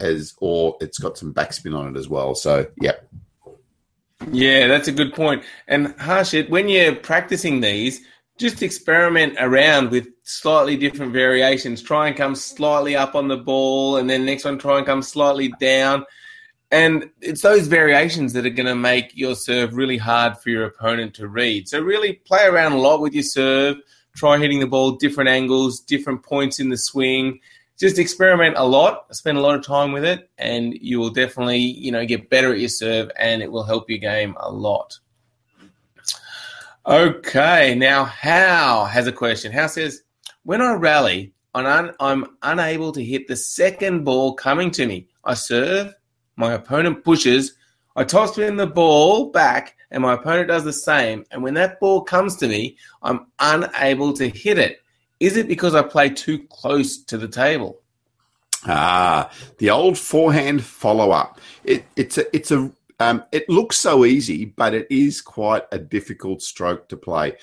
as, 0.00 0.34
or 0.38 0.76
it's 0.80 0.98
got 0.98 1.18
some 1.18 1.34
backspin 1.34 1.76
on 1.76 1.94
it 1.94 1.98
as 1.98 2.08
well. 2.08 2.34
So, 2.34 2.66
yeah. 2.80 2.92
Yeah, 4.30 4.66
that's 4.68 4.88
a 4.88 4.92
good 4.92 5.14
point. 5.14 5.42
And 5.68 5.88
Harshit, 5.98 6.48
when 6.48 6.68
you're 6.68 6.94
practicing 6.94 7.60
these, 7.60 8.00
just 8.38 8.62
experiment 8.62 9.36
around 9.38 9.90
with 9.90 10.08
slightly 10.22 10.76
different 10.76 11.12
variations. 11.12 11.82
Try 11.82 12.08
and 12.08 12.16
come 12.16 12.34
slightly 12.34 12.96
up 12.96 13.14
on 13.14 13.28
the 13.28 13.36
ball, 13.36 13.96
and 13.96 14.08
then 14.08 14.24
next 14.24 14.44
one 14.44 14.58
try 14.58 14.78
and 14.78 14.86
come 14.86 15.02
slightly 15.02 15.52
down. 15.58 16.04
And 16.70 17.10
it's 17.20 17.42
those 17.42 17.68
variations 17.68 18.32
that 18.32 18.44
are 18.44 18.50
going 18.50 18.66
to 18.66 18.74
make 18.74 19.16
your 19.16 19.36
serve 19.36 19.74
really 19.74 19.98
hard 19.98 20.36
for 20.38 20.50
your 20.50 20.64
opponent 20.64 21.14
to 21.14 21.28
read. 21.28 21.68
So 21.68 21.80
really 21.80 22.14
play 22.14 22.44
around 22.44 22.72
a 22.72 22.78
lot 22.78 23.00
with 23.00 23.14
your 23.14 23.22
serve. 23.22 23.76
Try 24.16 24.38
hitting 24.38 24.60
the 24.60 24.66
ball 24.66 24.92
different 24.92 25.30
angles, 25.30 25.80
different 25.80 26.22
points 26.22 26.58
in 26.58 26.68
the 26.68 26.76
swing. 26.76 27.40
Just 27.78 27.98
experiment 27.98 28.56
a 28.56 28.64
lot. 28.64 29.14
Spend 29.14 29.38
a 29.38 29.42
lot 29.42 29.54
of 29.54 29.64
time 29.64 29.92
with 29.92 30.04
it, 30.04 30.28
and 30.38 30.74
you 30.74 30.98
will 30.98 31.10
definitely, 31.10 31.58
you 31.58 31.92
know, 31.92 32.04
get 32.04 32.30
better 32.30 32.52
at 32.52 32.58
your 32.58 32.70
serve, 32.70 33.10
and 33.18 33.42
it 33.42 33.52
will 33.52 33.64
help 33.64 33.88
your 33.88 33.98
game 33.98 34.34
a 34.40 34.50
lot. 34.50 34.98
Okay, 36.88 37.74
now 37.74 38.04
How 38.04 38.84
has 38.84 39.08
a 39.08 39.12
question. 39.12 39.50
How 39.50 39.66
says, 39.66 40.02
when 40.44 40.62
I 40.62 40.74
rally, 40.74 41.32
I'm, 41.52 41.90
I'm 41.98 42.36
unable 42.42 42.92
to 42.92 43.02
hit 43.02 43.26
the 43.26 43.34
second 43.34 44.04
ball 44.04 44.34
coming 44.34 44.70
to 44.72 44.86
me. 44.86 45.08
I 45.24 45.34
serve, 45.34 45.92
my 46.36 46.52
opponent 46.52 47.02
pushes, 47.02 47.56
I 47.96 48.04
toss 48.04 48.34
spin 48.34 48.54
the 48.54 48.68
ball 48.68 49.32
back, 49.32 49.74
and 49.90 50.00
my 50.00 50.12
opponent 50.12 50.46
does 50.46 50.62
the 50.62 50.72
same. 50.72 51.24
And 51.32 51.42
when 51.42 51.54
that 51.54 51.80
ball 51.80 52.02
comes 52.02 52.36
to 52.36 52.46
me, 52.46 52.76
I'm 53.02 53.26
unable 53.40 54.12
to 54.12 54.28
hit 54.28 54.56
it. 54.56 54.78
Is 55.18 55.36
it 55.36 55.48
because 55.48 55.74
I 55.74 55.82
play 55.82 56.10
too 56.10 56.46
close 56.50 57.02
to 57.04 57.18
the 57.18 57.26
table? 57.26 57.80
Ah, 58.64 59.32
the 59.58 59.70
old 59.70 59.98
forehand 59.98 60.62
follow 60.62 61.10
up. 61.10 61.40
It, 61.64 61.84
it's 61.96 62.16
a 62.16 62.36
it's 62.36 62.52
a 62.52 62.70
um, 62.98 63.24
it 63.32 63.48
looks 63.48 63.76
so 63.76 64.04
easy, 64.04 64.46
but 64.46 64.74
it 64.74 64.86
is 64.90 65.20
quite 65.20 65.64
a 65.72 65.78
difficult 65.78 66.42
stroke 66.42 66.88
to 66.88 66.96
play. 66.96 67.36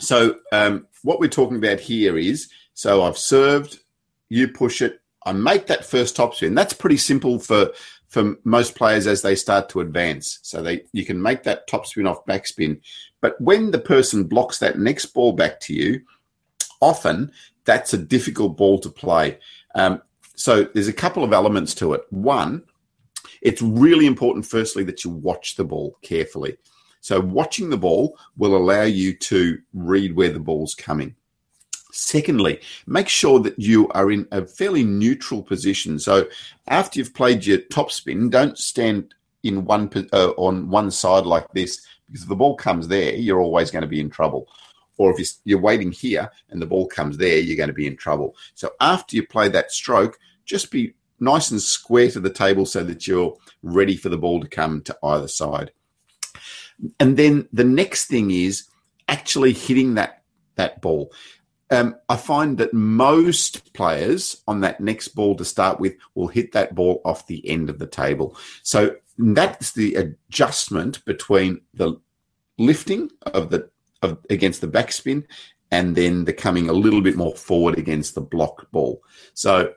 So, 0.00 0.36
um, 0.52 0.86
what 1.02 1.20
we're 1.20 1.28
talking 1.28 1.56
about 1.56 1.80
here 1.80 2.18
is 2.18 2.48
so 2.74 3.02
I've 3.04 3.18
served, 3.18 3.78
you 4.28 4.48
push 4.48 4.82
it, 4.82 5.00
I 5.24 5.32
make 5.32 5.68
that 5.68 5.86
first 5.86 6.16
topspin. 6.16 6.54
That's 6.54 6.74
pretty 6.74 6.98
simple 6.98 7.38
for 7.38 7.70
for 8.08 8.36
most 8.44 8.76
players 8.76 9.08
as 9.08 9.22
they 9.22 9.34
start 9.34 9.68
to 9.70 9.80
advance. 9.80 10.38
So 10.42 10.62
they 10.62 10.82
you 10.92 11.04
can 11.06 11.22
make 11.22 11.44
that 11.44 11.68
topspin 11.68 12.08
off 12.08 12.26
backspin, 12.26 12.80
but 13.20 13.40
when 13.40 13.70
the 13.70 13.78
person 13.78 14.24
blocks 14.24 14.58
that 14.58 14.78
next 14.78 15.06
ball 15.06 15.32
back 15.32 15.60
to 15.60 15.74
you, 15.74 16.02
often 16.80 17.32
that's 17.64 17.94
a 17.94 17.98
difficult 17.98 18.56
ball 18.56 18.78
to 18.80 18.90
play. 18.90 19.38
Um, 19.74 20.02
so 20.36 20.64
there's 20.64 20.88
a 20.88 20.92
couple 20.92 21.24
of 21.24 21.32
elements 21.32 21.74
to 21.76 21.94
it. 21.94 22.02
One, 22.10 22.64
it's 23.44 23.62
really 23.62 24.06
important, 24.06 24.46
firstly, 24.46 24.82
that 24.84 25.04
you 25.04 25.10
watch 25.10 25.56
the 25.56 25.64
ball 25.64 25.96
carefully. 26.02 26.56
So, 27.00 27.20
watching 27.20 27.70
the 27.70 27.76
ball 27.76 28.18
will 28.36 28.56
allow 28.56 28.82
you 28.82 29.14
to 29.14 29.58
read 29.74 30.16
where 30.16 30.32
the 30.32 30.40
ball's 30.40 30.74
coming. 30.74 31.14
Secondly, 31.92 32.60
make 32.86 33.08
sure 33.08 33.38
that 33.40 33.58
you 33.58 33.88
are 33.90 34.10
in 34.10 34.26
a 34.32 34.44
fairly 34.46 34.82
neutral 34.82 35.42
position. 35.42 35.98
So, 35.98 36.26
after 36.66 36.98
you've 36.98 37.14
played 37.14 37.44
your 37.44 37.58
top 37.58 37.92
spin, 37.92 38.30
don't 38.30 38.58
stand 38.58 39.14
in 39.42 39.66
one 39.66 39.90
uh, 40.14 40.30
on 40.38 40.70
one 40.70 40.90
side 40.90 41.26
like 41.26 41.46
this 41.52 41.86
because 42.06 42.22
if 42.22 42.28
the 42.28 42.36
ball 42.36 42.56
comes 42.56 42.88
there, 42.88 43.14
you're 43.14 43.40
always 43.40 43.70
going 43.70 43.82
to 43.82 43.88
be 43.88 44.00
in 44.00 44.10
trouble. 44.10 44.48
Or 44.96 45.12
if 45.18 45.28
you're 45.44 45.60
waiting 45.60 45.92
here 45.92 46.30
and 46.50 46.62
the 46.62 46.66
ball 46.66 46.86
comes 46.86 47.18
there, 47.18 47.38
you're 47.38 47.56
going 47.56 47.68
to 47.68 47.74
be 47.74 47.86
in 47.86 47.96
trouble. 47.96 48.36
So 48.54 48.70
after 48.80 49.16
you 49.16 49.26
play 49.26 49.48
that 49.48 49.72
stroke, 49.72 50.18
just 50.44 50.70
be 50.70 50.94
nice 51.20 51.50
and 51.50 51.60
square 51.60 52.10
to 52.10 52.20
the 52.20 52.30
table 52.30 52.66
so 52.66 52.84
that 52.84 53.06
you're 53.06 53.36
ready 53.62 53.96
for 53.96 54.08
the 54.08 54.18
ball 54.18 54.40
to 54.40 54.48
come 54.48 54.82
to 54.82 54.96
either 55.02 55.28
side. 55.28 55.72
And 56.98 57.16
then 57.16 57.48
the 57.52 57.64
next 57.64 58.06
thing 58.06 58.30
is 58.30 58.68
actually 59.08 59.52
hitting 59.52 59.94
that 59.94 60.22
that 60.56 60.80
ball. 60.80 61.12
Um, 61.70 61.96
I 62.08 62.16
find 62.16 62.58
that 62.58 62.74
most 62.74 63.72
players 63.72 64.42
on 64.46 64.60
that 64.60 64.80
next 64.80 65.08
ball 65.08 65.34
to 65.36 65.44
start 65.44 65.80
with 65.80 65.94
will 66.14 66.28
hit 66.28 66.52
that 66.52 66.74
ball 66.74 67.00
off 67.04 67.26
the 67.26 67.48
end 67.48 67.70
of 67.70 67.78
the 67.78 67.86
table. 67.86 68.36
So 68.62 68.96
that's 69.18 69.72
the 69.72 69.94
adjustment 69.94 71.04
between 71.04 71.62
the 71.72 72.00
lifting 72.58 73.10
of 73.22 73.50
the 73.50 73.70
of, 74.02 74.18
against 74.30 74.60
the 74.60 74.68
backspin 74.68 75.24
and 75.70 75.96
then 75.96 76.24
the 76.24 76.32
coming 76.32 76.68
a 76.68 76.72
little 76.72 77.00
bit 77.00 77.16
more 77.16 77.34
forward 77.34 77.78
against 77.78 78.14
the 78.14 78.20
block 78.20 78.70
ball. 78.70 79.02
So 79.32 79.72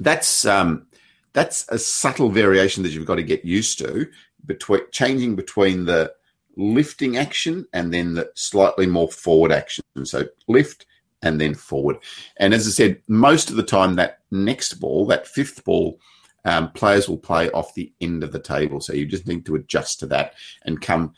that's 0.00 0.44
um, 0.44 0.86
that's 1.32 1.66
a 1.68 1.78
subtle 1.78 2.30
variation 2.30 2.82
that 2.82 2.92
you've 2.92 3.06
got 3.06 3.16
to 3.16 3.22
get 3.22 3.44
used 3.44 3.78
to 3.78 4.08
between 4.46 4.80
changing 4.92 5.36
between 5.36 5.84
the 5.84 6.12
lifting 6.56 7.16
action 7.16 7.66
and 7.72 7.92
then 7.92 8.14
the 8.14 8.30
slightly 8.34 8.86
more 8.86 9.08
forward 9.08 9.52
action. 9.52 9.84
So 10.04 10.24
lift 10.48 10.86
and 11.22 11.40
then 11.40 11.54
forward. 11.54 11.96
And 12.36 12.54
as 12.54 12.66
I 12.66 12.70
said, 12.70 13.02
most 13.08 13.50
of 13.50 13.56
the 13.56 13.62
time 13.62 13.96
that 13.96 14.20
next 14.30 14.74
ball, 14.74 15.06
that 15.06 15.26
fifth 15.26 15.64
ball, 15.64 15.98
um, 16.44 16.70
players 16.72 17.08
will 17.08 17.18
play 17.18 17.50
off 17.50 17.74
the 17.74 17.92
end 18.00 18.22
of 18.22 18.32
the 18.32 18.38
table. 18.38 18.80
So 18.80 18.92
you 18.92 19.06
just 19.06 19.26
need 19.26 19.46
to 19.46 19.56
adjust 19.56 20.00
to 20.00 20.06
that 20.08 20.34
and 20.64 20.80
come 20.80 21.14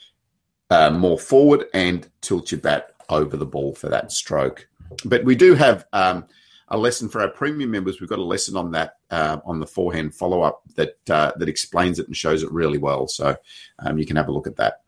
uh, 0.71 0.91
more 0.91 1.19
forward 1.19 1.67
and 1.75 2.09
tilt 2.21 2.53
your 2.53 2.61
bat 2.61 2.93
over 3.09 3.37
the 3.37 3.47
ball 3.47 3.75
for 3.75 3.89
that 3.89 4.13
stroke. 4.13 4.69
But 5.05 5.25
we 5.25 5.35
do 5.35 5.55
have 5.55 5.87
um, 5.93 6.27
a 6.69 6.77
lesson 6.77 7.09
for 7.09 7.21
our 7.21 7.29
premium 7.29 7.71
members. 7.71 8.01
We've 8.01 8.11
got 8.11 8.19
a 8.19 8.25
lesson 8.25 8.57
on 8.57 8.73
that 8.73 8.97
uh, 9.11 9.39
on 9.45 9.61
the 9.61 9.67
forehand 9.67 10.15
follow 10.15 10.43
up 10.43 10.63
that 10.75 10.99
uh, 11.09 11.33
that 11.37 11.49
explains 11.49 11.99
it 11.99 12.07
and 12.07 12.17
shows 12.17 12.43
it 12.43 12.51
really 12.51 12.79
well. 12.79 13.07
So 13.07 13.37
um, 13.79 13.99
you 13.99 14.07
can 14.07 14.17
have 14.17 14.29
a 14.29 14.33
look 14.33 14.47
at 14.47 14.57
that. 14.57 14.83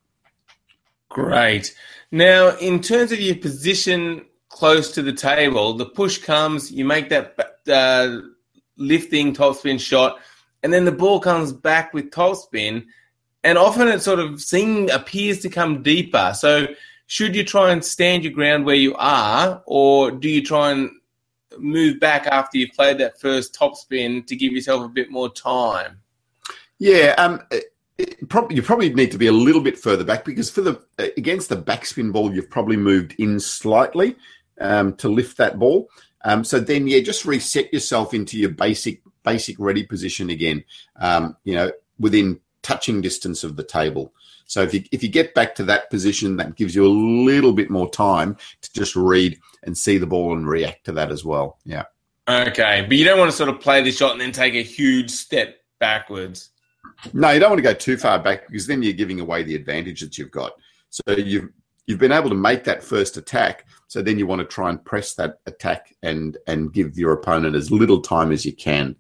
Great. 1.08 1.74
Now, 2.10 2.56
in 2.56 2.80
terms 2.80 3.12
of 3.12 3.20
your 3.20 3.36
position 3.36 4.26
close 4.48 4.92
to 4.92 5.02
the 5.02 5.12
table, 5.12 5.74
the 5.74 5.86
push 5.86 6.18
comes, 6.18 6.70
you 6.70 6.84
make 6.84 7.08
that 7.08 7.38
uh, 7.70 8.20
lifting 8.76 9.34
topspin 9.34 9.80
shot, 9.80 10.18
and 10.62 10.72
then 10.72 10.84
the 10.84 10.92
ball 10.92 11.20
comes 11.20 11.52
back 11.52 11.94
with 11.94 12.10
topspin, 12.10 12.86
and 13.44 13.56
often 13.56 13.88
it 13.88 14.02
sort 14.02 14.18
of 14.18 14.40
seems 14.40 14.90
appears 14.90 15.40
to 15.40 15.48
come 15.48 15.82
deeper. 15.82 16.32
So, 16.36 16.68
should 17.06 17.34
you 17.34 17.44
try 17.44 17.72
and 17.72 17.82
stand 17.82 18.24
your 18.24 18.34
ground 18.34 18.66
where 18.66 18.74
you 18.74 18.94
are, 18.96 19.62
or 19.66 20.10
do 20.10 20.28
you 20.28 20.42
try 20.42 20.72
and 20.72 20.90
move 21.60 22.00
back 22.00 22.26
after 22.26 22.58
you've 22.58 22.72
played 22.72 22.98
that 22.98 23.20
first 23.20 23.54
top 23.54 23.76
spin 23.76 24.22
to 24.24 24.36
give 24.36 24.52
yourself 24.52 24.84
a 24.84 24.88
bit 24.88 25.10
more 25.10 25.30
time? 25.30 26.00
Yeah, 26.78 27.14
um, 27.18 27.40
probably, 28.28 28.56
you 28.56 28.62
probably 28.62 28.92
need 28.92 29.10
to 29.12 29.18
be 29.18 29.26
a 29.26 29.32
little 29.32 29.60
bit 29.60 29.78
further 29.78 30.04
back 30.04 30.24
because 30.24 30.50
for 30.50 30.60
the 30.60 30.80
against 31.16 31.48
the 31.48 31.56
backspin 31.56 32.12
ball, 32.12 32.32
you've 32.32 32.50
probably 32.50 32.76
moved 32.76 33.14
in 33.18 33.40
slightly 33.40 34.16
um, 34.60 34.94
to 34.96 35.08
lift 35.08 35.36
that 35.38 35.58
ball. 35.58 35.88
Um, 36.24 36.44
so 36.44 36.60
then, 36.60 36.86
yeah, 36.86 37.00
just 37.00 37.24
reset 37.24 37.72
yourself 37.72 38.14
into 38.14 38.38
your 38.38 38.50
basic 38.50 39.02
basic 39.24 39.56
ready 39.58 39.84
position 39.84 40.30
again. 40.30 40.64
Um, 40.96 41.36
you 41.44 41.54
know, 41.54 41.72
within 41.98 42.40
touching 42.62 43.00
distance 43.00 43.44
of 43.44 43.56
the 43.56 43.64
table. 43.64 44.12
So 44.48 44.62
if 44.62 44.74
you 44.74 44.82
if 44.90 45.02
you 45.02 45.10
get 45.10 45.34
back 45.34 45.54
to 45.56 45.64
that 45.64 45.90
position, 45.90 46.36
that 46.38 46.56
gives 46.56 46.74
you 46.74 46.84
a 46.86 46.88
little 46.88 47.52
bit 47.52 47.70
more 47.70 47.88
time 47.88 48.36
to 48.62 48.72
just 48.72 48.96
read 48.96 49.38
and 49.62 49.76
see 49.76 49.98
the 49.98 50.06
ball 50.06 50.32
and 50.32 50.48
react 50.48 50.84
to 50.86 50.92
that 50.92 51.12
as 51.12 51.24
well. 51.24 51.58
Yeah. 51.64 51.84
Okay, 52.28 52.84
but 52.88 52.96
you 52.96 53.04
don't 53.04 53.18
want 53.18 53.30
to 53.30 53.36
sort 53.36 53.50
of 53.50 53.60
play 53.60 53.82
the 53.82 53.92
shot 53.92 54.12
and 54.12 54.20
then 54.20 54.32
take 54.32 54.54
a 54.54 54.62
huge 54.62 55.10
step 55.10 55.56
backwards. 55.78 56.50
No, 57.12 57.30
you 57.30 57.40
don't 57.40 57.50
want 57.50 57.58
to 57.58 57.62
go 57.62 57.74
too 57.74 57.98
far 57.98 58.18
back 58.18 58.46
because 58.48 58.66
then 58.66 58.82
you're 58.82 58.94
giving 58.94 59.20
away 59.20 59.42
the 59.42 59.54
advantage 59.54 60.00
that 60.00 60.16
you've 60.16 60.30
got. 60.30 60.52
So 60.88 61.12
you've 61.12 61.50
you've 61.86 61.98
been 61.98 62.12
able 62.12 62.30
to 62.30 62.34
make 62.34 62.64
that 62.64 62.82
first 62.82 63.18
attack. 63.18 63.66
So 63.86 64.00
then 64.00 64.18
you 64.18 64.26
want 64.26 64.40
to 64.40 64.46
try 64.46 64.70
and 64.70 64.82
press 64.82 65.14
that 65.14 65.40
attack 65.44 65.94
and 66.02 66.38
and 66.46 66.72
give 66.72 66.98
your 66.98 67.12
opponent 67.12 67.54
as 67.54 67.70
little 67.70 68.00
time 68.00 68.32
as 68.32 68.46
you 68.46 68.54
can. 68.54 68.96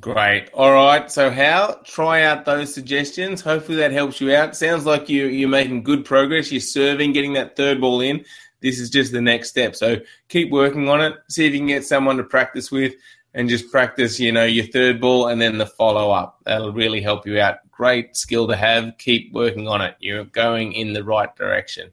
Great. 0.00 0.50
All 0.52 0.72
right. 0.72 1.10
So, 1.10 1.30
how 1.30 1.80
try 1.84 2.22
out 2.22 2.44
those 2.44 2.74
suggestions. 2.74 3.40
Hopefully, 3.40 3.78
that 3.78 3.92
helps 3.92 4.20
you 4.20 4.34
out. 4.34 4.56
Sounds 4.56 4.84
like 4.84 5.08
you 5.08 5.26
you're 5.26 5.48
making 5.48 5.84
good 5.84 6.04
progress. 6.04 6.50
You're 6.50 6.60
serving, 6.60 7.12
getting 7.12 7.34
that 7.34 7.56
third 7.56 7.80
ball 7.80 8.00
in. 8.00 8.24
This 8.60 8.80
is 8.80 8.90
just 8.90 9.12
the 9.12 9.20
next 9.20 9.50
step. 9.50 9.76
So, 9.76 9.96
keep 10.28 10.50
working 10.50 10.88
on 10.88 11.00
it. 11.00 11.14
See 11.28 11.46
if 11.46 11.52
you 11.52 11.60
can 11.60 11.68
get 11.68 11.84
someone 11.84 12.16
to 12.16 12.24
practice 12.24 12.72
with, 12.72 12.94
and 13.34 13.48
just 13.48 13.70
practice. 13.70 14.18
You 14.18 14.32
know, 14.32 14.44
your 14.44 14.66
third 14.66 15.00
ball 15.00 15.28
and 15.28 15.40
then 15.40 15.56
the 15.58 15.66
follow 15.66 16.10
up. 16.10 16.40
That'll 16.44 16.72
really 16.72 17.00
help 17.00 17.26
you 17.26 17.40
out. 17.40 17.58
Great 17.70 18.16
skill 18.16 18.48
to 18.48 18.56
have. 18.56 18.98
Keep 18.98 19.32
working 19.32 19.68
on 19.68 19.82
it. 19.82 19.94
You're 20.00 20.24
going 20.24 20.72
in 20.72 20.94
the 20.94 21.04
right 21.04 21.34
direction. 21.36 21.92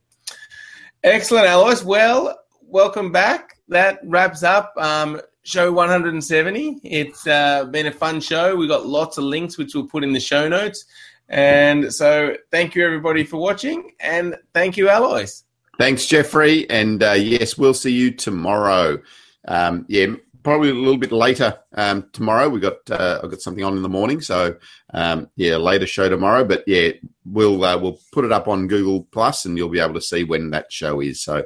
Excellent, 1.04 1.48
Alois. 1.48 1.84
Well, 1.84 2.40
welcome 2.62 3.12
back. 3.12 3.58
That 3.68 4.00
wraps 4.04 4.42
up. 4.42 4.74
Um, 4.78 5.22
show 5.44 5.72
170. 5.72 6.80
It's 6.84 7.28
uh, 7.28 7.66
been 7.66 7.88
a 7.88 7.92
fun 7.92 8.22
show. 8.22 8.56
We 8.56 8.68
got 8.68 8.86
lots 8.86 9.18
of 9.18 9.26
links, 9.26 9.58
which 9.58 9.76
we'll 9.76 9.88
put 9.88 10.04
in 10.04 10.14
the 10.14 10.20
show 10.20 10.48
notes. 10.48 10.86
And 11.30 11.94
so, 11.94 12.36
thank 12.52 12.76
you 12.76 12.86
everybody 12.86 13.24
for 13.24 13.38
watching, 13.38 13.92
and 14.00 14.36
thank 14.54 14.76
you, 14.76 14.90
Alois. 14.90 15.44
Thanks, 15.78 16.06
Jeffrey. 16.06 16.70
And 16.70 17.02
uh, 17.02 17.14
yes, 17.14 17.58
we'll 17.58 17.74
see 17.74 17.94
you 17.94 18.12
tomorrow. 18.12 19.00
Um, 19.48 19.86
yeah, 19.88 20.16
probably 20.44 20.70
a 20.70 20.74
little 20.74 20.98
bit 20.98 21.12
later 21.12 21.58
um, 21.74 22.08
tomorrow. 22.12 22.50
We 22.50 22.60
got 22.60 22.90
uh, 22.92 23.22
I've 23.24 23.32
got 23.32 23.42
something 23.42 23.64
on 23.64 23.76
in 23.76 23.84
the 23.84 23.90
morning, 23.90 24.22
so 24.22 24.56
um, 24.94 25.30
yeah, 25.36 25.56
later 25.58 25.88
show 25.88 26.10
tomorrow. 26.10 26.44
But 26.44 26.64
yeah, 26.68 26.92
we'll 27.26 27.64
uh, 27.64 27.78
we'll 27.78 28.00
put 28.12 28.26
it 28.26 28.32
up 28.32 28.48
on 28.48 28.68
Google 28.68 29.08
Plus, 29.12 29.46
and 29.46 29.58
you'll 29.58 29.70
be 29.70 29.80
able 29.80 29.96
to 29.96 30.02
see 30.02 30.24
when 30.24 30.52
that 30.52 30.72
show 30.72 31.00
is. 31.00 31.22
So 31.22 31.46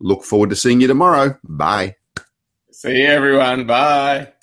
look 0.00 0.24
forward 0.24 0.50
to 0.50 0.56
seeing 0.56 0.80
you 0.80 0.88
tomorrow. 0.88 1.38
Bye. 1.44 1.96
See 2.84 3.02
everyone. 3.04 3.66
Bye. 3.66 4.33